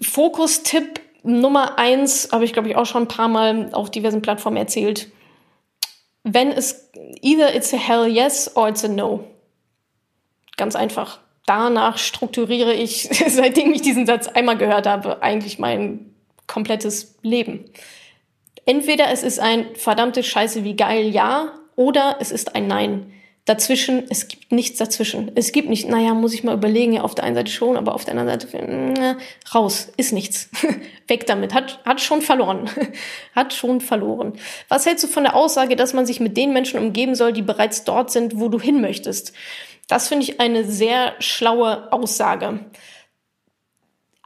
Fokustipp 0.00 1.00
Nummer 1.22 1.78
eins 1.78 2.28
habe 2.32 2.44
ich, 2.44 2.52
glaube 2.52 2.68
ich, 2.68 2.76
auch 2.76 2.84
schon 2.84 3.04
ein 3.04 3.08
paar 3.08 3.28
Mal 3.28 3.70
auf 3.72 3.90
diversen 3.90 4.20
Plattformen 4.20 4.58
erzählt. 4.58 5.08
Wenn 6.22 6.52
es 6.52 6.90
either 7.22 7.54
it's 7.54 7.72
a 7.72 7.78
hell 7.78 8.06
yes 8.06 8.54
or 8.56 8.68
it's 8.68 8.84
a 8.84 8.88
no. 8.88 9.24
Ganz 10.56 10.76
einfach. 10.76 11.20
Danach 11.46 11.98
strukturiere 11.98 12.74
ich, 12.74 13.08
seitdem 13.28 13.72
ich 13.72 13.82
diesen 13.82 14.06
Satz 14.06 14.28
einmal 14.28 14.58
gehört 14.58 14.86
habe, 14.86 15.22
eigentlich 15.22 15.58
mein 15.58 16.14
komplettes 16.46 17.16
Leben. 17.22 17.70
Entweder 18.66 19.10
es 19.10 19.22
ist 19.22 19.40
ein 19.40 19.74
verdammte 19.74 20.22
Scheiße 20.22 20.64
wie 20.64 20.76
geil 20.76 21.08
Ja 21.08 21.52
oder 21.76 22.16
es 22.20 22.30
ist 22.30 22.54
ein 22.54 22.66
Nein. 22.66 23.10
Dazwischen, 23.46 24.04
es 24.08 24.28
gibt 24.28 24.52
nichts 24.52 24.78
dazwischen. 24.78 25.30
Es 25.34 25.52
gibt 25.52 25.68
nicht, 25.68 25.86
naja, 25.86 26.14
muss 26.14 26.32
ich 26.32 26.44
mal 26.44 26.54
überlegen, 26.54 26.94
ja, 26.94 27.02
auf 27.02 27.14
der 27.14 27.24
einen 27.24 27.34
Seite 27.34 27.50
schon, 27.50 27.76
aber 27.76 27.94
auf 27.94 28.06
der 28.06 28.16
anderen 28.16 28.40
Seite, 28.40 28.94
na, 28.98 29.18
raus, 29.54 29.92
ist 29.98 30.14
nichts. 30.14 30.48
Weg 31.08 31.26
damit, 31.26 31.52
hat, 31.52 31.78
hat 31.84 32.00
schon 32.00 32.22
verloren. 32.22 32.70
hat 33.34 33.52
schon 33.52 33.82
verloren. 33.82 34.32
Was 34.70 34.86
hältst 34.86 35.04
du 35.04 35.08
von 35.08 35.24
der 35.24 35.36
Aussage, 35.36 35.76
dass 35.76 35.92
man 35.92 36.06
sich 36.06 36.20
mit 36.20 36.38
den 36.38 36.54
Menschen 36.54 36.80
umgeben 36.80 37.14
soll, 37.14 37.34
die 37.34 37.42
bereits 37.42 37.84
dort 37.84 38.10
sind, 38.10 38.40
wo 38.40 38.48
du 38.48 38.58
hin 38.58 38.80
möchtest? 38.80 39.34
Das 39.88 40.08
finde 40.08 40.24
ich 40.24 40.40
eine 40.40 40.64
sehr 40.64 41.12
schlaue 41.18 41.92
Aussage. 41.92 42.60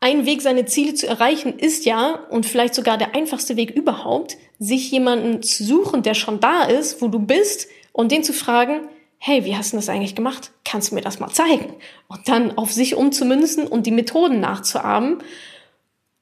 Ein 0.00 0.26
Weg, 0.26 0.42
seine 0.42 0.64
Ziele 0.64 0.94
zu 0.94 1.08
erreichen, 1.08 1.58
ist 1.58 1.84
ja, 1.84 2.14
und 2.30 2.46
vielleicht 2.46 2.74
sogar 2.74 2.98
der 2.98 3.16
einfachste 3.16 3.56
Weg 3.56 3.70
überhaupt, 3.70 4.36
sich 4.60 4.90
jemanden 4.90 5.42
zu 5.42 5.64
suchen, 5.64 6.02
der 6.02 6.14
schon 6.14 6.38
da 6.40 6.64
ist, 6.64 7.02
wo 7.02 7.08
du 7.08 7.18
bist, 7.18 7.68
und 7.92 8.12
den 8.12 8.22
zu 8.22 8.32
fragen, 8.32 8.82
hey, 9.18 9.44
wie 9.44 9.56
hast 9.56 9.72
du 9.72 9.76
das 9.76 9.88
eigentlich 9.88 10.14
gemacht? 10.14 10.52
Kannst 10.64 10.90
du 10.90 10.94
mir 10.94 11.00
das 11.00 11.18
mal 11.18 11.30
zeigen? 11.30 11.74
Und 12.06 12.28
dann 12.28 12.56
auf 12.56 12.72
sich 12.72 12.94
umzumünzen 12.94 13.66
und 13.66 13.86
die 13.86 13.90
Methoden 13.90 14.38
nachzuahmen 14.38 15.18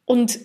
und 0.06 0.38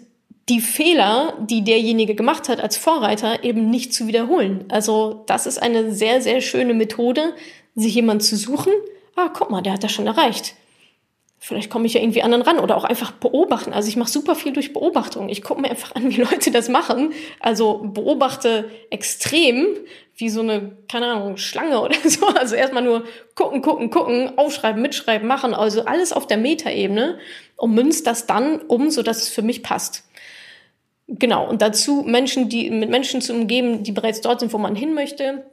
die 0.49 0.59
Fehler, 0.59 1.37
die 1.39 1.63
derjenige 1.63 2.15
gemacht 2.15 2.49
hat 2.49 2.59
als 2.59 2.75
Vorreiter, 2.75 3.45
eben 3.45 3.69
nicht 3.69 3.93
zu 3.93 4.07
wiederholen. 4.07 4.65
Also 4.67 5.23
das 5.27 5.45
ist 5.45 5.61
eine 5.61 5.93
sehr, 5.93 6.21
sehr 6.21 6.41
schöne 6.41 6.73
Methode, 6.73 7.33
sich 7.75 7.95
jemand 7.95 8.23
zu 8.23 8.35
suchen. 8.35 8.73
Ah, 9.15 9.29
guck 9.33 9.49
mal, 9.49 9.61
der 9.61 9.73
hat 9.73 9.83
das 9.85 9.93
schon 9.93 10.07
erreicht 10.07 10.55
vielleicht 11.43 11.71
komme 11.71 11.88
ich 11.88 11.95
ja 11.95 12.01
irgendwie 12.01 12.21
anderen 12.21 12.43
ran 12.43 12.60
oder 12.60 12.77
auch 12.77 12.84
einfach 12.84 13.12
beobachten. 13.12 13.73
Also 13.73 13.89
ich 13.89 13.97
mache 13.97 14.12
super 14.12 14.36
viel 14.36 14.54
durch 14.54 14.73
Beobachtung. 14.73 15.27
Ich 15.27 15.41
gucke 15.41 15.60
mir 15.60 15.71
einfach 15.71 15.95
an, 15.95 16.10
wie 16.12 16.21
Leute 16.21 16.51
das 16.51 16.69
machen. 16.69 17.13
Also 17.39 17.80
beobachte 17.84 18.69
extrem 18.91 19.65
wie 20.15 20.30
so 20.30 20.41
eine, 20.41 20.77
keine 20.88 21.08
Ahnung, 21.08 21.38
Schlange 21.38 21.82
oder 21.82 21.95
so. 22.04 22.27
Also 22.27 22.56
erstmal 22.56 22.84
nur 22.84 23.06
gucken, 23.34 23.63
gucken, 23.63 23.89
gucken, 23.89 24.38
aufschreiben, 24.38 24.84
mitschreiben, 24.84 25.27
machen. 25.27 25.56
Also 25.56 25.84
alles 25.86 26.13
auf 26.13 26.27
der 26.27 26.38
Metaebene 26.38 27.17
und 27.58 27.73
münzt 27.73 28.06
das 28.06 28.27
dann 28.27 28.62
um, 28.62 28.91
so 28.91 29.01
dass 29.01 29.23
es 29.23 29.30
für 29.30 29.41
mich 29.41 29.63
passt. 29.63 30.04
Genau. 31.08 31.49
Und 31.49 31.63
dazu 31.63 32.04
Menschen, 32.06 32.49
die, 32.49 32.69
mit 32.69 32.91
Menschen 32.91 33.19
zu 33.19 33.34
umgeben, 33.34 33.82
die 33.82 33.91
bereits 33.91 34.21
dort 34.21 34.41
sind, 34.41 34.54
wo 34.54 34.60
man 34.60 34.75
hin 34.75 34.93
möchte 34.93 35.43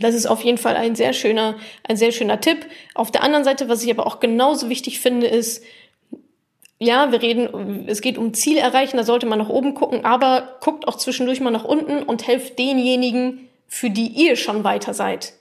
das 0.00 0.14
ist 0.14 0.26
auf 0.26 0.42
jeden 0.42 0.58
Fall 0.58 0.76
ein 0.76 0.94
sehr 0.94 1.12
schöner, 1.12 1.56
ein 1.86 1.96
sehr 1.96 2.12
schöner 2.12 2.40
Tipp. 2.40 2.66
Auf 2.94 3.10
der 3.10 3.22
anderen 3.22 3.44
Seite, 3.44 3.68
was 3.68 3.82
ich 3.82 3.90
aber 3.90 4.06
auch 4.06 4.20
genauso 4.20 4.68
wichtig 4.68 5.00
finde, 5.00 5.26
ist, 5.26 5.62
ja, 6.78 7.12
wir 7.12 7.22
reden, 7.22 7.86
es 7.88 8.00
geht 8.00 8.18
um 8.18 8.34
Ziel 8.34 8.58
erreichen, 8.58 8.96
da 8.96 9.04
sollte 9.04 9.26
man 9.26 9.38
nach 9.38 9.48
oben 9.48 9.74
gucken, 9.74 10.04
aber 10.04 10.56
guckt 10.60 10.88
auch 10.88 10.96
zwischendurch 10.96 11.40
mal 11.40 11.50
nach 11.50 11.64
unten 11.64 12.02
und 12.02 12.26
helft 12.26 12.58
denjenigen, 12.58 13.48
für 13.66 13.90
die 13.90 14.08
ihr 14.08 14.36
schon 14.36 14.64
weiter 14.64 14.94
seid. 14.94 15.34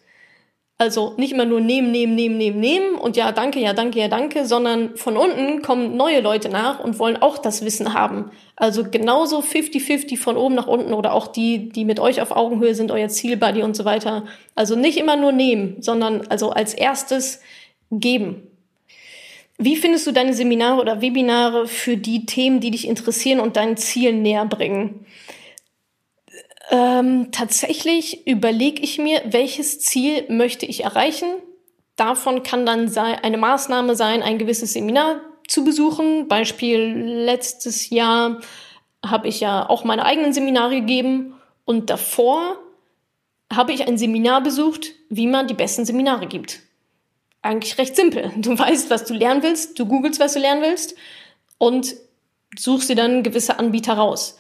Also 0.80 1.14
nicht 1.18 1.32
immer 1.32 1.46
nur 1.46 1.62
nehmen, 1.62 1.92
nehmen, 1.92 2.16
nehmen, 2.16 2.38
nehmen, 2.38 2.60
nehmen 2.60 2.96
und 2.96 3.16
ja, 3.16 3.32
danke, 3.32 3.60
ja, 3.60 3.74
danke, 3.74 4.00
ja, 4.00 4.08
danke, 4.08 4.46
sondern 4.46 4.98
von 4.98 5.18
unten 5.18 5.62
kommen 5.62 5.96
neue 5.96 6.20
Leute 6.20 6.50
nach 6.50 6.80
und 6.80 6.98
wollen 6.98 7.16
auch 7.16 7.38
das 7.38 7.64
Wissen 7.64 7.94
haben. 7.94 8.32
Also 8.56 8.84
genauso 8.90 9.40
50-50 9.40 10.18
von 10.18 10.36
oben 10.36 10.56
nach 10.56 10.68
unten 10.68 10.94
oder 10.94 11.14
auch 11.14 11.28
die, 11.28 11.70
die 11.70 11.86
mit 11.86 12.00
euch 12.00 12.22
auf 12.22 12.32
Augenhöhe 12.32 12.74
sind, 12.74 12.92
euer 12.92 13.08
Zielbuddy 13.08 13.62
und 13.62 13.76
so 13.76 13.86
weiter. 13.86 14.26
Also 14.56 14.76
nicht 14.76 14.98
immer 14.98 15.16
nur 15.16 15.32
nehmen, 15.32 15.78
sondern 15.80 16.26
also 16.28 16.50
als 16.50 16.74
erstes 16.74 17.40
geben. 17.92 18.48
Wie 19.60 19.76
findest 19.76 20.08
du 20.08 20.12
deine 20.12 20.34
Seminare 20.34 20.82
oder 20.82 21.02
Webinare 21.02 21.68
für 21.68 21.98
die 21.98 22.26
Themen, 22.26 22.60
die 22.60 22.72
dich 22.72 22.88
interessieren 22.88 23.40
und 23.40 23.56
deinen 23.56 23.78
Zielen 23.78 24.24
näher 24.24 24.46
bringen? 24.46 25.06
Ähm, 26.70 27.32
tatsächlich 27.32 28.26
überlege 28.26 28.82
ich 28.82 28.98
mir, 28.98 29.22
welches 29.26 29.80
Ziel 29.80 30.26
möchte 30.30 30.66
ich 30.66 30.84
erreichen. 30.84 31.28
Davon 31.96 32.44
kann 32.44 32.66
dann 32.66 32.96
eine 32.98 33.38
Maßnahme 33.38 33.96
sein, 33.96 34.24
ein 34.24 34.38
gewisses 34.38 34.74
Seminar 34.74 35.22
zu 35.48 35.64
besuchen. 35.64 36.28
Beispiel 36.28 36.80
letztes 36.80 37.90
Jahr 37.90 38.40
habe 39.06 39.28
ich 39.28 39.42
ja 39.42 39.70
auch 39.70 39.84
meine 39.84 40.06
eigenen 40.06 40.34
Seminare 40.34 40.80
gegeben 40.80 41.36
und 41.66 41.90
davor 41.90 42.58
habe 43.52 43.74
ich 43.74 43.88
ein 43.88 43.98
Seminar 43.98 44.42
besucht, 44.42 44.92
wie 45.10 45.28
man 45.28 45.48
die 45.48 45.54
besten 45.54 45.86
Seminare 45.86 46.28
gibt. 46.28 46.62
Eigentlich 47.42 47.78
recht 47.78 47.96
simpel. 47.96 48.32
Du 48.38 48.58
weißt, 48.58 48.90
was 48.90 49.06
du 49.06 49.14
lernen 49.14 49.44
willst, 49.44 49.78
du 49.78 49.86
googelst, 49.86 50.20
was 50.20 50.34
du 50.34 50.40
lernen 50.40 50.62
willst 50.62 50.96
und 51.58 51.94
suchst 52.58 52.90
dir 52.90 52.96
dann 52.96 53.22
gewisse 53.24 53.60
Anbieter 53.60 53.94
raus. 53.94 54.38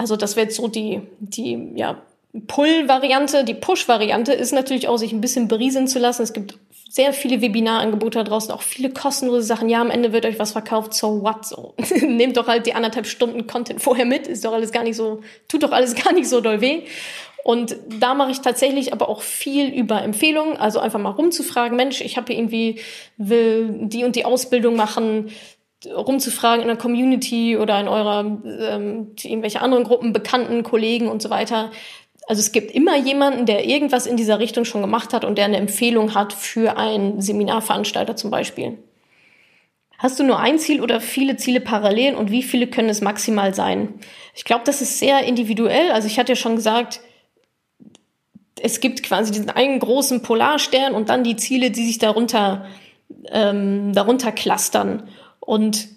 Also 0.00 0.16
das 0.16 0.34
wäre 0.34 0.46
jetzt 0.46 0.56
so 0.56 0.66
die, 0.66 1.02
die 1.18 1.72
ja, 1.74 2.00
Pull-Variante. 2.46 3.44
Die 3.44 3.52
Push-Variante 3.52 4.32
ist 4.32 4.52
natürlich 4.52 4.88
auch, 4.88 4.96
sich 4.96 5.12
ein 5.12 5.20
bisschen 5.20 5.46
berieseln 5.46 5.88
zu 5.88 5.98
lassen. 5.98 6.22
Es 6.22 6.32
gibt 6.32 6.58
sehr 6.88 7.12
viele 7.12 7.42
Webinarangebote 7.42 8.18
da 8.18 8.24
draußen, 8.24 8.50
auch 8.50 8.62
viele 8.62 8.88
kostenlose 8.90 9.42
Sachen. 9.42 9.68
Ja, 9.68 9.82
am 9.82 9.90
Ende 9.90 10.14
wird 10.14 10.24
euch 10.24 10.38
was 10.38 10.52
verkauft, 10.52 10.94
so 10.94 11.22
what, 11.22 11.44
so. 11.44 11.74
Nehmt 12.00 12.38
doch 12.38 12.48
halt 12.48 12.64
die 12.64 12.72
anderthalb 12.72 13.06
Stunden 13.06 13.46
Content 13.46 13.82
vorher 13.82 14.06
mit, 14.06 14.26
ist 14.26 14.42
doch 14.44 14.54
alles 14.54 14.72
gar 14.72 14.84
nicht 14.84 14.96
so, 14.96 15.20
tut 15.48 15.62
doch 15.62 15.72
alles 15.72 15.94
gar 16.02 16.14
nicht 16.14 16.30
so 16.30 16.40
doll 16.40 16.62
weh. 16.62 16.84
Und 17.44 17.76
da 18.00 18.14
mache 18.14 18.30
ich 18.30 18.40
tatsächlich 18.40 18.94
aber 18.94 19.10
auch 19.10 19.20
viel 19.20 19.68
über 19.68 20.02
Empfehlungen, 20.02 20.56
also 20.56 20.78
einfach 20.78 20.98
mal 20.98 21.10
rumzufragen, 21.10 21.76
Mensch, 21.76 22.00
ich 22.00 22.16
habe 22.16 22.32
irgendwie, 22.32 22.80
will 23.18 23.68
die 23.82 24.04
und 24.04 24.16
die 24.16 24.24
Ausbildung 24.24 24.76
machen, 24.76 25.30
rumzufragen 25.86 26.62
in 26.62 26.68
der 26.68 26.76
Community 26.76 27.56
oder 27.56 27.80
in 27.80 27.88
eurer 27.88 28.20
ähm, 28.20 29.14
irgendwelche 29.22 29.62
anderen 29.62 29.84
Gruppen, 29.84 30.12
Bekannten, 30.12 30.62
Kollegen 30.62 31.08
und 31.08 31.22
so 31.22 31.30
weiter. 31.30 31.70
Also 32.26 32.40
es 32.40 32.52
gibt 32.52 32.70
immer 32.70 32.96
jemanden, 32.96 33.46
der 33.46 33.66
irgendwas 33.66 34.06
in 34.06 34.16
dieser 34.16 34.38
Richtung 34.38 34.64
schon 34.64 34.82
gemacht 34.82 35.12
hat 35.12 35.24
und 35.24 35.36
der 35.36 35.46
eine 35.46 35.56
Empfehlung 35.56 36.14
hat 36.14 36.32
für 36.32 36.76
einen 36.76 37.20
Seminarveranstalter 37.20 38.14
zum 38.14 38.30
Beispiel. 38.30 38.78
Hast 39.98 40.18
du 40.18 40.24
nur 40.24 40.38
ein 40.38 40.58
Ziel 40.58 40.80
oder 40.80 41.00
viele 41.00 41.36
Ziele 41.36 41.60
parallel 41.60 42.14
und 42.14 42.30
wie 42.30 42.42
viele 42.42 42.66
können 42.66 42.88
es 42.88 43.00
maximal 43.00 43.54
sein? 43.54 44.00
Ich 44.34 44.44
glaube, 44.44 44.62
das 44.64 44.80
ist 44.80 44.98
sehr 44.98 45.24
individuell. 45.24 45.90
Also 45.90 46.06
ich 46.06 46.18
hatte 46.18 46.32
ja 46.32 46.36
schon 46.36 46.56
gesagt, 46.56 47.00
es 48.62 48.80
gibt 48.80 49.02
quasi 49.02 49.32
diesen 49.32 49.50
einen 49.50 49.78
großen 49.78 50.22
Polarstern 50.22 50.94
und 50.94 51.08
dann 51.08 51.24
die 51.24 51.36
Ziele, 51.36 51.70
die 51.70 51.86
sich 51.86 51.98
darunter, 51.98 52.66
ähm, 53.30 53.92
darunter 53.92 54.32
clustern. 54.32 55.08
Und 55.40 55.88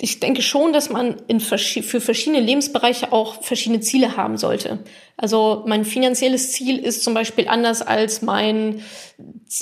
ich 0.00 0.20
denke 0.20 0.42
schon, 0.42 0.72
dass 0.72 0.90
man 0.90 1.22
in, 1.28 1.40
für 1.40 2.00
verschiedene 2.00 2.40
Lebensbereiche 2.40 3.12
auch 3.12 3.42
verschiedene 3.42 3.80
Ziele 3.80 4.16
haben 4.16 4.36
sollte. 4.36 4.80
Also 5.16 5.64
mein 5.66 5.84
finanzielles 5.84 6.52
Ziel 6.52 6.78
ist 6.78 7.04
zum 7.04 7.14
Beispiel 7.14 7.48
anders 7.48 7.82
als 7.82 8.20
mein, 8.20 8.82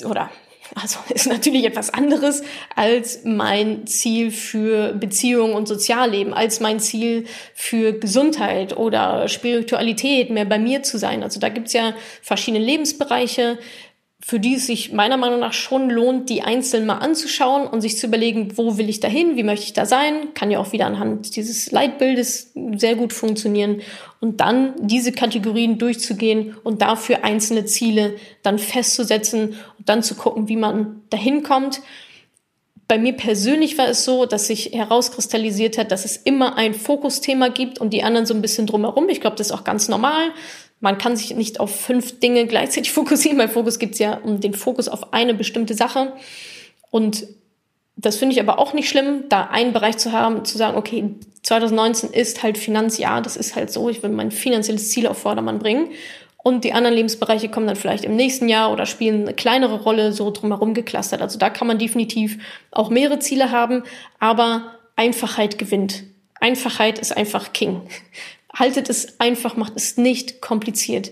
oder 0.08 0.30
also 0.74 0.98
ist 1.14 1.26
natürlich 1.26 1.64
etwas 1.64 1.92
anderes 1.92 2.42
als 2.74 3.20
mein 3.24 3.86
Ziel 3.86 4.30
für 4.30 4.94
Beziehung 4.94 5.54
und 5.54 5.66
Sozialleben, 5.66 6.32
als 6.32 6.60
mein 6.60 6.80
Ziel 6.80 7.26
für 7.54 7.92
Gesundheit 7.92 8.76
oder 8.76 9.28
Spiritualität, 9.28 10.30
mehr 10.30 10.44
bei 10.44 10.58
mir 10.58 10.82
zu 10.82 10.98
sein. 10.98 11.22
Also 11.22 11.40
da 11.40 11.48
gibt's 11.48 11.72
ja 11.72 11.94
verschiedene 12.22 12.64
Lebensbereiche, 12.64 13.58
für 14.22 14.38
die 14.38 14.54
es 14.56 14.66
sich 14.66 14.92
meiner 14.92 15.16
Meinung 15.16 15.40
nach 15.40 15.54
schon 15.54 15.88
lohnt, 15.88 16.28
die 16.28 16.42
einzeln 16.42 16.84
mal 16.84 16.98
anzuschauen 16.98 17.66
und 17.66 17.80
sich 17.80 17.96
zu 17.96 18.06
überlegen, 18.06 18.56
wo 18.58 18.76
will 18.76 18.90
ich 18.90 19.00
da 19.00 19.08
hin, 19.08 19.36
wie 19.36 19.42
möchte 19.42 19.64
ich 19.64 19.72
da 19.72 19.86
sein, 19.86 20.34
kann 20.34 20.50
ja 20.50 20.58
auch 20.58 20.72
wieder 20.72 20.86
anhand 20.86 21.36
dieses 21.36 21.72
Leitbildes 21.72 22.52
sehr 22.76 22.96
gut 22.96 23.14
funktionieren 23.14 23.80
und 24.20 24.40
dann 24.40 24.74
diese 24.78 25.12
Kategorien 25.12 25.78
durchzugehen 25.78 26.54
und 26.62 26.82
dafür 26.82 27.24
einzelne 27.24 27.64
Ziele 27.64 28.16
dann 28.42 28.58
festzusetzen 28.58 29.54
und 29.78 29.88
dann 29.88 30.02
zu 30.02 30.14
gucken, 30.14 30.48
wie 30.48 30.56
man 30.56 31.02
dahin 31.08 31.42
kommt. 31.42 31.80
Bei 32.88 32.98
mir 32.98 33.14
persönlich 33.14 33.78
war 33.78 33.88
es 33.88 34.04
so, 34.04 34.26
dass 34.26 34.48
sich 34.48 34.72
herauskristallisiert 34.72 35.78
hat, 35.78 35.92
dass 35.92 36.04
es 36.04 36.16
immer 36.18 36.58
ein 36.58 36.74
Fokusthema 36.74 37.48
gibt 37.48 37.80
und 37.80 37.94
die 37.94 38.02
anderen 38.02 38.26
so 38.26 38.34
ein 38.34 38.42
bisschen 38.42 38.66
drumherum. 38.66 39.08
Ich 39.08 39.20
glaube, 39.20 39.36
das 39.36 39.46
ist 39.46 39.52
auch 39.52 39.64
ganz 39.64 39.88
normal 39.88 40.32
man 40.80 40.98
kann 40.98 41.16
sich 41.16 41.34
nicht 41.34 41.60
auf 41.60 41.78
fünf 41.78 42.20
Dinge 42.20 42.46
gleichzeitig 42.46 42.92
fokussieren. 42.92 43.38
Bei 43.38 43.48
Fokus 43.48 43.78
geht's 43.78 43.98
ja 43.98 44.18
um 44.18 44.40
den 44.40 44.54
Fokus 44.54 44.88
auf 44.88 45.12
eine 45.12 45.34
bestimmte 45.34 45.74
Sache. 45.74 46.12
Und 46.90 47.26
das 47.96 48.16
finde 48.16 48.34
ich 48.34 48.40
aber 48.40 48.58
auch 48.58 48.72
nicht 48.72 48.88
schlimm, 48.88 49.24
da 49.28 49.44
einen 49.44 49.72
Bereich 49.72 49.98
zu 49.98 50.12
haben, 50.12 50.44
zu 50.44 50.56
sagen, 50.56 50.76
okay, 50.76 51.14
2019 51.42 52.10
ist 52.10 52.42
halt 52.42 52.56
Finanzjahr, 52.56 53.20
das 53.20 53.36
ist 53.36 53.56
halt 53.56 53.70
so, 53.70 53.88
ich 53.88 54.02
will 54.02 54.10
mein 54.10 54.30
finanzielles 54.30 54.90
Ziel 54.90 55.06
auf 55.06 55.18
Vordermann 55.18 55.58
bringen. 55.58 55.90
Und 56.42 56.64
die 56.64 56.72
anderen 56.72 56.96
Lebensbereiche 56.96 57.50
kommen 57.50 57.66
dann 57.66 57.76
vielleicht 57.76 58.04
im 58.04 58.16
nächsten 58.16 58.48
Jahr 58.48 58.72
oder 58.72 58.86
spielen 58.86 59.22
eine 59.22 59.34
kleinere 59.34 59.82
Rolle, 59.82 60.14
so 60.14 60.30
drumherum 60.30 60.72
geklustert. 60.72 61.20
Also 61.20 61.38
da 61.38 61.50
kann 61.50 61.66
man 61.66 61.78
definitiv 61.78 62.38
auch 62.70 62.88
mehrere 62.88 63.18
Ziele 63.18 63.50
haben, 63.50 63.82
aber 64.18 64.74
Einfachheit 64.96 65.58
gewinnt. 65.58 66.04
Einfachheit 66.40 66.98
ist 66.98 67.14
einfach 67.14 67.52
King. 67.52 67.82
Haltet 68.60 68.90
es 68.90 69.18
einfach, 69.18 69.56
macht 69.56 69.72
es 69.74 69.96
nicht 69.96 70.40
kompliziert. 70.40 71.10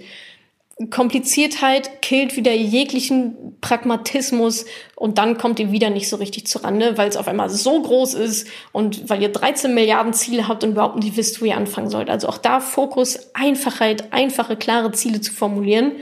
Kompliziertheit 0.90 2.02
killt 2.02 2.36
wieder 2.36 2.52
jeglichen 2.52 3.56
Pragmatismus 3.60 4.64
und 4.94 5.18
dann 5.18 5.36
kommt 5.36 5.58
ihr 5.58 5.72
wieder 5.72 5.90
nicht 5.90 6.08
so 6.08 6.16
richtig 6.16 6.46
zurande, 6.46 6.96
weil 6.96 7.08
es 7.08 7.16
auf 7.16 7.26
einmal 7.26 7.50
so 7.50 7.82
groß 7.82 8.14
ist 8.14 8.46
und 8.70 9.10
weil 9.10 9.20
ihr 9.20 9.30
13 9.30 9.74
Milliarden 9.74 10.12
Ziele 10.12 10.46
habt 10.46 10.62
und 10.62 10.72
überhaupt 10.72 11.02
nicht 11.02 11.16
wisst, 11.16 11.40
wo 11.40 11.46
ihr 11.46 11.56
anfangen 11.56 11.90
sollt. 11.90 12.08
Also 12.08 12.28
auch 12.28 12.38
da 12.38 12.60
Fokus, 12.60 13.18
Einfachheit, 13.34 14.12
einfache, 14.12 14.56
klare 14.56 14.92
Ziele 14.92 15.20
zu 15.20 15.32
formulieren 15.32 15.92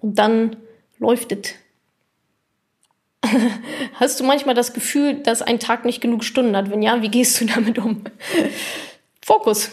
und 0.00 0.18
dann 0.18 0.56
läuft 0.98 1.32
es. 1.32 1.50
Hast 3.94 4.20
du 4.20 4.24
manchmal 4.24 4.54
das 4.54 4.72
Gefühl, 4.72 5.16
dass 5.16 5.42
ein 5.42 5.60
Tag 5.60 5.84
nicht 5.84 6.00
genug 6.00 6.24
Stunden 6.24 6.56
hat? 6.56 6.70
Wenn 6.70 6.80
ja, 6.80 7.02
wie 7.02 7.10
gehst 7.10 7.38
du 7.40 7.44
damit 7.44 7.78
um? 7.78 8.04
Fokus. 9.20 9.70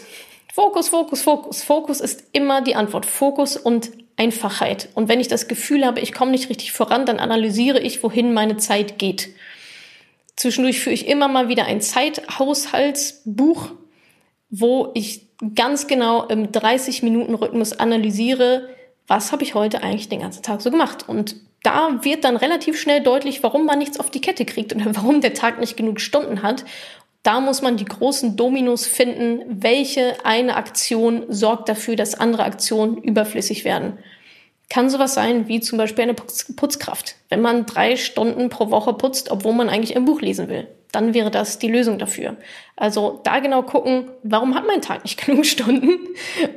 Fokus, 0.56 0.88
Fokus, 0.88 1.20
Fokus. 1.20 1.62
Fokus 1.62 2.00
ist 2.00 2.24
immer 2.32 2.62
die 2.62 2.76
Antwort. 2.76 3.04
Fokus 3.04 3.58
und 3.58 3.90
Einfachheit. 4.16 4.88
Und 4.94 5.06
wenn 5.06 5.20
ich 5.20 5.28
das 5.28 5.48
Gefühl 5.48 5.84
habe, 5.84 6.00
ich 6.00 6.14
komme 6.14 6.30
nicht 6.30 6.48
richtig 6.48 6.72
voran, 6.72 7.04
dann 7.04 7.18
analysiere 7.18 7.78
ich, 7.78 8.02
wohin 8.02 8.32
meine 8.32 8.56
Zeit 8.56 8.98
geht. 8.98 9.28
Zwischendurch 10.34 10.80
führe 10.80 10.94
ich 10.94 11.08
immer 11.08 11.28
mal 11.28 11.50
wieder 11.50 11.66
ein 11.66 11.82
Zeithaushaltsbuch, 11.82 13.72
wo 14.48 14.92
ich 14.94 15.26
ganz 15.54 15.88
genau 15.88 16.24
im 16.24 16.46
30-Minuten-Rhythmus 16.46 17.74
analysiere, 17.74 18.70
was 19.06 19.32
habe 19.32 19.42
ich 19.42 19.54
heute 19.54 19.82
eigentlich 19.82 20.08
den 20.08 20.20
ganzen 20.20 20.42
Tag 20.42 20.62
so 20.62 20.70
gemacht. 20.70 21.06
Und 21.06 21.36
da 21.64 22.02
wird 22.02 22.24
dann 22.24 22.36
relativ 22.36 22.80
schnell 22.80 23.02
deutlich, 23.02 23.42
warum 23.42 23.66
man 23.66 23.78
nichts 23.78 24.00
auf 24.00 24.08
die 24.08 24.22
Kette 24.22 24.46
kriegt 24.46 24.72
und 24.72 24.86
warum 24.96 25.20
der 25.20 25.34
Tag 25.34 25.60
nicht 25.60 25.76
genug 25.76 26.00
Stunden 26.00 26.42
hat. 26.42 26.64
Da 27.26 27.40
muss 27.40 27.60
man 27.60 27.76
die 27.76 27.84
großen 27.84 28.36
Dominos 28.36 28.86
finden, 28.86 29.42
welche 29.48 30.24
eine 30.24 30.54
Aktion 30.54 31.24
sorgt 31.28 31.68
dafür, 31.68 31.96
dass 31.96 32.14
andere 32.14 32.44
Aktionen 32.44 32.98
überflüssig 32.98 33.64
werden. 33.64 33.98
Kann 34.70 34.90
sowas 34.90 35.14
sein 35.14 35.48
wie 35.48 35.58
zum 35.58 35.76
Beispiel 35.76 36.04
eine 36.04 36.14
Putzkraft. 36.14 37.16
Wenn 37.28 37.40
man 37.40 37.66
drei 37.66 37.96
Stunden 37.96 38.48
pro 38.48 38.70
Woche 38.70 38.94
putzt, 38.94 39.32
obwohl 39.32 39.54
man 39.54 39.68
eigentlich 39.68 39.96
ein 39.96 40.04
Buch 40.04 40.20
lesen 40.20 40.48
will, 40.48 40.68
dann 40.92 41.14
wäre 41.14 41.32
das 41.32 41.58
die 41.58 41.66
Lösung 41.66 41.98
dafür. 41.98 42.36
Also 42.76 43.20
da 43.24 43.40
genau 43.40 43.64
gucken, 43.64 44.08
warum 44.22 44.54
hat 44.54 44.68
mein 44.68 44.80
Tag 44.80 45.02
nicht 45.02 45.16
genug 45.26 45.46
Stunden 45.46 45.98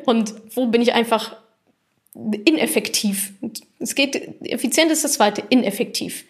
und 0.05 0.36
wo 0.53 0.67
bin 0.67 0.84
ich 0.84 0.93
einfach 0.93 1.36
ineffektiv. 2.45 3.34
Es 3.79 3.95
geht, 3.95 4.15
effizient 4.43 4.91
ist 4.91 5.03
das 5.03 5.13
zweite, 5.13 5.41
ineffektiv. 5.49 6.25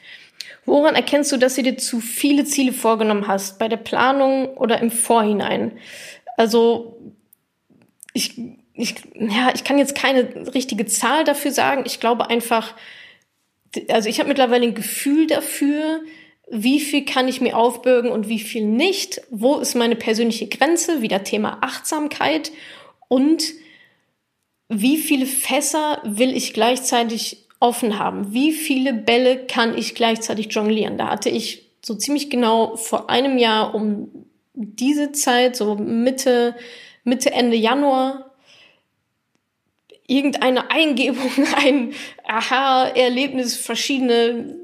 Woran 0.65 0.95
erkennst 0.95 1.31
du, 1.31 1.37
dass 1.37 1.55
du 1.55 1.63
dir 1.63 1.77
zu 1.77 1.99
viele 1.99 2.45
Ziele 2.45 2.73
vorgenommen 2.73 3.27
hast? 3.27 3.59
Bei 3.59 3.67
der 3.67 3.77
Planung 3.77 4.49
oder 4.57 4.79
im 4.79 4.91
Vorhinein? 4.91 5.77
Also, 6.37 6.97
ich, 8.13 8.37
ich, 8.73 8.95
ja, 9.15 9.51
ich 9.53 9.63
kann 9.63 9.77
jetzt 9.77 9.95
keine 9.95 10.53
richtige 10.53 10.85
Zahl 10.85 11.23
dafür 11.23 11.51
sagen. 11.51 11.83
Ich 11.85 11.99
glaube 11.99 12.29
einfach, 12.29 12.75
also 13.89 14.09
ich 14.09 14.19
habe 14.19 14.29
mittlerweile 14.29 14.65
ein 14.65 14.75
Gefühl 14.75 15.27
dafür, 15.27 16.01
wie 16.51 16.79
viel 16.79 17.05
kann 17.05 17.27
ich 17.27 17.41
mir 17.41 17.55
aufbürgen 17.55 18.11
und 18.11 18.27
wie 18.27 18.39
viel 18.39 18.65
nicht? 18.65 19.21
Wo 19.29 19.57
ist 19.57 19.75
meine 19.75 19.95
persönliche 19.95 20.47
Grenze? 20.47 21.01
Wieder 21.01 21.23
Thema 21.23 21.59
Achtsamkeit. 21.61 22.51
Und 23.07 23.43
wie 24.67 24.97
viele 24.97 25.25
Fässer 25.25 26.01
will 26.03 26.35
ich 26.35 26.53
gleichzeitig 26.53 27.48
offen 27.59 27.99
haben? 27.99 28.33
Wie 28.33 28.51
viele 28.51 28.93
Bälle 28.93 29.45
kann 29.45 29.77
ich 29.77 29.95
gleichzeitig 29.95 30.51
jonglieren? 30.51 30.97
Da 30.97 31.09
hatte 31.09 31.29
ich 31.29 31.69
so 31.81 31.95
ziemlich 31.95 32.29
genau 32.29 32.75
vor 32.75 33.09
einem 33.09 33.37
Jahr 33.37 33.73
um 33.75 34.09
diese 34.53 35.11
Zeit, 35.11 35.55
so 35.55 35.75
Mitte, 35.75 36.55
Mitte, 37.03 37.31
Ende 37.31 37.55
Januar, 37.55 38.28
irgendeine 40.09 40.71
Eingebung, 40.71 41.31
ein 41.55 41.93
Aha-Erlebnis, 42.27 43.55
verschiedene 43.55 44.55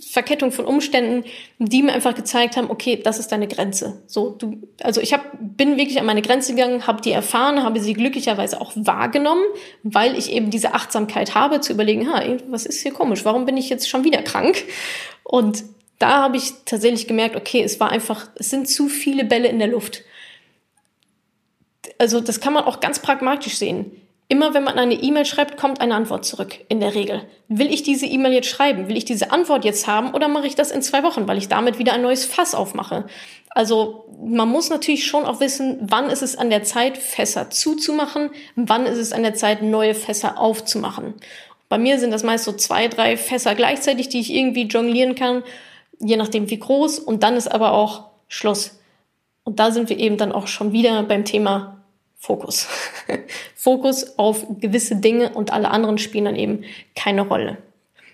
Verkettung 0.00 0.50
von 0.50 0.64
Umständen, 0.64 1.24
die 1.58 1.82
mir 1.82 1.92
einfach 1.92 2.14
gezeigt 2.14 2.56
haben, 2.56 2.70
okay, 2.70 3.00
das 3.02 3.18
ist 3.18 3.30
deine 3.30 3.46
Grenze. 3.46 4.02
So, 4.06 4.30
du, 4.30 4.60
also 4.82 5.00
ich 5.00 5.12
hab, 5.12 5.22
bin 5.40 5.76
wirklich 5.76 6.00
an 6.00 6.06
meine 6.06 6.22
Grenze 6.22 6.54
gegangen, 6.54 6.86
habe 6.86 7.00
die 7.00 7.12
erfahren, 7.12 7.62
habe 7.62 7.80
sie 7.80 7.94
glücklicherweise 7.94 8.60
auch 8.60 8.72
wahrgenommen, 8.74 9.44
weil 9.84 10.18
ich 10.18 10.32
eben 10.32 10.50
diese 10.50 10.74
Achtsamkeit 10.74 11.34
habe, 11.34 11.60
zu 11.60 11.72
überlegen, 11.72 12.12
ha, 12.12 12.22
was 12.48 12.66
ist 12.66 12.82
hier 12.82 12.92
komisch? 12.92 13.24
Warum 13.24 13.46
bin 13.46 13.56
ich 13.56 13.68
jetzt 13.68 13.88
schon 13.88 14.04
wieder 14.04 14.22
krank? 14.22 14.64
Und 15.22 15.64
da 16.00 16.22
habe 16.22 16.36
ich 16.36 16.52
tatsächlich 16.64 17.06
gemerkt, 17.06 17.36
okay, 17.36 17.62
es 17.62 17.78
war 17.78 17.90
einfach, 17.90 18.28
es 18.34 18.50
sind 18.50 18.68
zu 18.68 18.88
viele 18.88 19.24
Bälle 19.24 19.48
in 19.48 19.58
der 19.58 19.68
Luft. 19.68 20.02
Also 21.98 22.20
das 22.20 22.40
kann 22.40 22.52
man 22.52 22.64
auch 22.64 22.80
ganz 22.80 23.00
pragmatisch 23.00 23.56
sehen 23.56 23.92
Immer 24.30 24.52
wenn 24.52 24.62
man 24.62 24.78
eine 24.78 24.94
E-Mail 24.94 25.24
schreibt, 25.24 25.56
kommt 25.56 25.80
eine 25.80 25.94
Antwort 25.94 26.26
zurück, 26.26 26.58
in 26.68 26.80
der 26.80 26.94
Regel. 26.94 27.22
Will 27.48 27.72
ich 27.72 27.82
diese 27.82 28.04
E-Mail 28.04 28.34
jetzt 28.34 28.48
schreiben? 28.48 28.86
Will 28.88 28.96
ich 28.98 29.06
diese 29.06 29.30
Antwort 29.30 29.64
jetzt 29.64 29.86
haben 29.86 30.12
oder 30.12 30.28
mache 30.28 30.46
ich 30.46 30.54
das 30.54 30.70
in 30.70 30.82
zwei 30.82 31.02
Wochen, 31.02 31.26
weil 31.26 31.38
ich 31.38 31.48
damit 31.48 31.78
wieder 31.78 31.94
ein 31.94 32.02
neues 32.02 32.26
Fass 32.26 32.54
aufmache? 32.54 33.06
Also 33.48 34.04
man 34.22 34.48
muss 34.48 34.68
natürlich 34.68 35.06
schon 35.06 35.24
auch 35.24 35.40
wissen, 35.40 35.78
wann 35.80 36.10
ist 36.10 36.22
es 36.22 36.36
an 36.36 36.50
der 36.50 36.62
Zeit, 36.62 36.98
Fässer 36.98 37.48
zuzumachen, 37.48 38.30
wann 38.54 38.84
ist 38.84 38.98
es 38.98 39.14
an 39.14 39.22
der 39.22 39.32
Zeit, 39.32 39.62
neue 39.62 39.94
Fässer 39.94 40.38
aufzumachen. 40.38 41.14
Bei 41.70 41.78
mir 41.78 41.98
sind 41.98 42.10
das 42.10 42.22
meist 42.22 42.44
so 42.44 42.52
zwei, 42.52 42.88
drei 42.88 43.16
Fässer 43.16 43.54
gleichzeitig, 43.54 44.10
die 44.10 44.20
ich 44.20 44.32
irgendwie 44.32 44.64
jonglieren 44.64 45.14
kann, 45.14 45.42
je 46.00 46.16
nachdem 46.16 46.50
wie 46.50 46.58
groß. 46.58 46.98
Und 46.98 47.22
dann 47.22 47.36
ist 47.36 47.48
aber 47.48 47.72
auch 47.72 48.10
Schluss. 48.28 48.78
Und 49.44 49.58
da 49.58 49.70
sind 49.70 49.88
wir 49.88 49.98
eben 49.98 50.18
dann 50.18 50.32
auch 50.32 50.46
schon 50.46 50.72
wieder 50.72 51.02
beim 51.04 51.24
Thema 51.24 51.82
Fokus. 52.16 52.68
Fokus 53.68 54.18
auf 54.18 54.46
gewisse 54.60 54.96
Dinge 54.96 55.34
und 55.34 55.52
alle 55.52 55.70
anderen 55.70 55.98
spielen 55.98 56.24
dann 56.24 56.36
eben 56.36 56.64
keine 56.96 57.20
Rolle. 57.20 57.58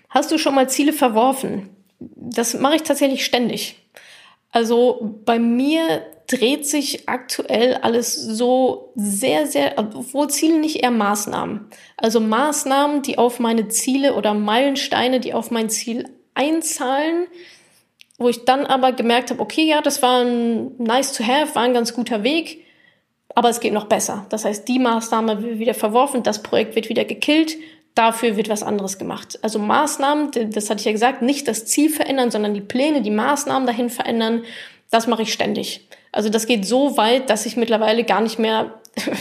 Hast 0.09 0.29
du 0.29 0.37
schon 0.37 0.53
mal 0.53 0.67
Ziele 0.67 0.91
verworfen? 0.91 1.69
Das 1.97 2.55
mache 2.55 2.75
ich 2.75 2.83
tatsächlich 2.83 3.23
ständig. 3.23 3.77
Also 4.51 5.15
bei 5.23 5.39
mir 5.39 6.05
dreht 6.27 6.67
sich 6.67 7.07
aktuell 7.07 7.75
alles 7.75 8.15
so 8.15 8.91
sehr, 8.95 9.47
sehr, 9.47 9.75
obwohl 9.77 10.29
Ziele 10.29 10.59
nicht 10.59 10.83
eher 10.83 10.91
Maßnahmen. 10.91 11.67
Also 11.95 12.19
Maßnahmen, 12.19 13.01
die 13.01 13.17
auf 13.17 13.39
meine 13.39 13.69
Ziele 13.69 14.15
oder 14.15 14.33
Meilensteine, 14.33 15.21
die 15.21 15.33
auf 15.33 15.51
mein 15.51 15.69
Ziel 15.69 16.09
einzahlen, 16.33 17.27
wo 18.17 18.27
ich 18.27 18.43
dann 18.43 18.65
aber 18.65 18.91
gemerkt 18.91 19.31
habe, 19.31 19.39
okay, 19.39 19.63
ja, 19.63 19.81
das 19.81 20.01
war 20.01 20.25
ein 20.25 20.75
nice 20.79 21.13
to 21.13 21.25
have, 21.25 21.55
war 21.55 21.63
ein 21.63 21.73
ganz 21.73 21.93
guter 21.93 22.23
Weg 22.23 22.64
aber 23.35 23.49
es 23.49 23.59
geht 23.59 23.73
noch 23.73 23.85
besser. 23.85 24.25
Das 24.29 24.45
heißt, 24.45 24.67
die 24.67 24.79
Maßnahme 24.79 25.43
wird 25.43 25.59
wieder 25.59 25.73
verworfen, 25.73 26.23
das 26.23 26.41
Projekt 26.41 26.75
wird 26.75 26.89
wieder 26.89 27.05
gekillt, 27.05 27.57
dafür 27.93 28.37
wird 28.37 28.49
was 28.49 28.63
anderes 28.63 28.97
gemacht. 28.97 29.37
Also 29.41 29.59
Maßnahmen, 29.59 30.31
das 30.51 30.69
hatte 30.69 30.79
ich 30.79 30.85
ja 30.85 30.91
gesagt, 30.91 31.21
nicht 31.21 31.47
das 31.47 31.65
Ziel 31.65 31.89
verändern, 31.89 32.31
sondern 32.31 32.53
die 32.53 32.61
Pläne, 32.61 33.01
die 33.01 33.11
Maßnahmen 33.11 33.67
dahin 33.67 33.89
verändern, 33.89 34.43
das 34.89 35.07
mache 35.07 35.23
ich 35.23 35.33
ständig. 35.33 35.87
Also 36.11 36.29
das 36.29 36.47
geht 36.47 36.65
so 36.65 36.95
weit, 36.97 37.29
dass 37.29 37.45
ich 37.45 37.57
mittlerweile 37.57 38.05
gar 38.05 38.21
nicht 38.21 38.39
mehr 38.39 38.73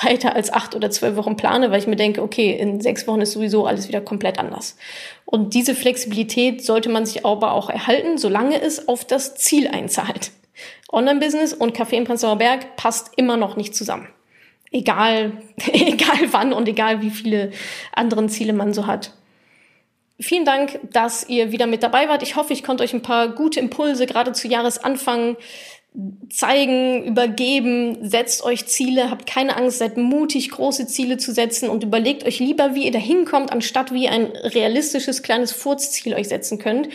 weiter 0.00 0.36
als 0.36 0.52
acht 0.52 0.76
oder 0.76 0.90
zwölf 0.90 1.16
Wochen 1.16 1.36
plane, 1.36 1.72
weil 1.72 1.80
ich 1.80 1.88
mir 1.88 1.96
denke, 1.96 2.22
okay, 2.22 2.52
in 2.52 2.80
sechs 2.80 3.08
Wochen 3.08 3.20
ist 3.20 3.32
sowieso 3.32 3.66
alles 3.66 3.88
wieder 3.88 4.00
komplett 4.00 4.38
anders. 4.38 4.76
Und 5.24 5.54
diese 5.54 5.74
Flexibilität 5.74 6.64
sollte 6.64 6.88
man 6.88 7.04
sich 7.04 7.26
aber 7.26 7.52
auch 7.52 7.68
erhalten, 7.68 8.16
solange 8.16 8.60
es 8.60 8.86
auf 8.86 9.04
das 9.04 9.34
Ziel 9.34 9.66
einzahlt. 9.66 10.30
Online-Business 10.92 11.52
und 11.52 11.76
Café 11.76 11.96
im 11.96 12.04
Prenzlauer 12.04 12.36
Berg 12.36 12.76
passt 12.76 13.12
immer 13.16 13.36
noch 13.36 13.56
nicht 13.56 13.74
zusammen. 13.74 14.08
Egal, 14.70 15.32
egal 15.72 16.32
wann 16.32 16.52
und 16.52 16.68
egal 16.68 17.02
wie 17.02 17.10
viele 17.10 17.50
anderen 17.92 18.28
Ziele 18.28 18.52
man 18.52 18.74
so 18.74 18.86
hat. 18.86 19.12
Vielen 20.18 20.46
Dank, 20.46 20.80
dass 20.92 21.28
ihr 21.28 21.52
wieder 21.52 21.66
mit 21.66 21.82
dabei 21.82 22.08
wart. 22.08 22.22
Ich 22.22 22.36
hoffe, 22.36 22.54
ich 22.54 22.62
konnte 22.62 22.82
euch 22.82 22.94
ein 22.94 23.02
paar 23.02 23.28
gute 23.28 23.60
Impulse 23.60 24.06
gerade 24.06 24.32
zu 24.32 24.48
Jahresanfang 24.48 25.36
zeigen, 26.30 27.04
übergeben, 27.04 27.98
setzt 28.08 28.44
euch 28.44 28.66
Ziele, 28.66 29.10
habt 29.10 29.26
keine 29.26 29.56
Angst, 29.56 29.78
seid 29.78 29.96
mutig, 29.96 30.50
große 30.50 30.86
Ziele 30.86 31.16
zu 31.16 31.32
setzen 31.32 31.70
und 31.70 31.84
überlegt 31.84 32.24
euch 32.24 32.38
lieber, 32.38 32.74
wie 32.74 32.84
ihr 32.84 32.92
da 32.92 32.98
hinkommt, 32.98 33.50
anstatt 33.50 33.92
wie 33.92 34.08
ein 34.08 34.26
realistisches 34.26 35.22
kleines 35.22 35.52
Furzziel 35.52 36.14
euch 36.14 36.28
setzen 36.28 36.58
könnt. 36.58 36.88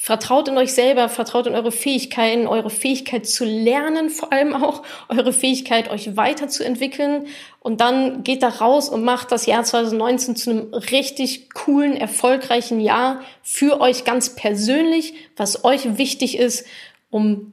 Vertraut 0.00 0.46
in 0.46 0.56
euch 0.56 0.72
selber, 0.74 1.08
vertraut 1.08 1.48
in 1.48 1.56
eure 1.56 1.72
Fähigkeiten, 1.72 2.46
eure 2.46 2.70
Fähigkeit 2.70 3.26
zu 3.26 3.44
lernen, 3.44 4.10
vor 4.10 4.32
allem 4.32 4.54
auch 4.54 4.84
eure 5.08 5.32
Fähigkeit, 5.32 5.90
euch 5.90 6.16
weiterzuentwickeln. 6.16 7.26
Und 7.58 7.80
dann 7.80 8.22
geht 8.22 8.44
da 8.44 8.48
raus 8.48 8.88
und 8.88 9.02
macht 9.02 9.32
das 9.32 9.46
Jahr 9.46 9.64
2019 9.64 10.36
zu 10.36 10.50
einem 10.50 10.72
richtig 10.72 11.50
coolen, 11.52 11.96
erfolgreichen 11.96 12.78
Jahr 12.78 13.22
für 13.42 13.80
euch 13.80 14.04
ganz 14.04 14.36
persönlich, 14.36 15.14
was 15.36 15.64
euch 15.64 15.98
wichtig 15.98 16.38
ist, 16.38 16.64
um 17.10 17.52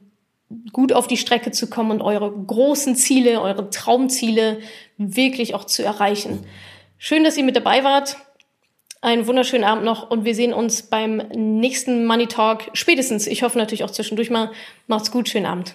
gut 0.72 0.92
auf 0.92 1.08
die 1.08 1.16
Strecke 1.16 1.50
zu 1.50 1.68
kommen 1.68 1.90
und 1.90 2.00
eure 2.00 2.30
großen 2.30 2.94
Ziele, 2.94 3.40
eure 3.40 3.70
Traumziele 3.70 4.60
wirklich 4.98 5.56
auch 5.56 5.64
zu 5.64 5.82
erreichen. 5.82 6.46
Schön, 6.96 7.24
dass 7.24 7.36
ihr 7.36 7.42
mit 7.42 7.56
dabei 7.56 7.82
wart. 7.82 8.16
Einen 9.02 9.26
wunderschönen 9.26 9.64
Abend 9.64 9.84
noch 9.84 10.10
und 10.10 10.24
wir 10.24 10.34
sehen 10.34 10.52
uns 10.52 10.82
beim 10.82 11.18
nächsten 11.34 12.06
Money 12.06 12.26
Talk 12.26 12.70
spätestens. 12.72 13.26
Ich 13.26 13.42
hoffe 13.42 13.58
natürlich 13.58 13.84
auch 13.84 13.90
zwischendurch 13.90 14.30
mal. 14.30 14.50
Macht's 14.86 15.10
gut, 15.10 15.28
schönen 15.28 15.46
Abend. 15.46 15.74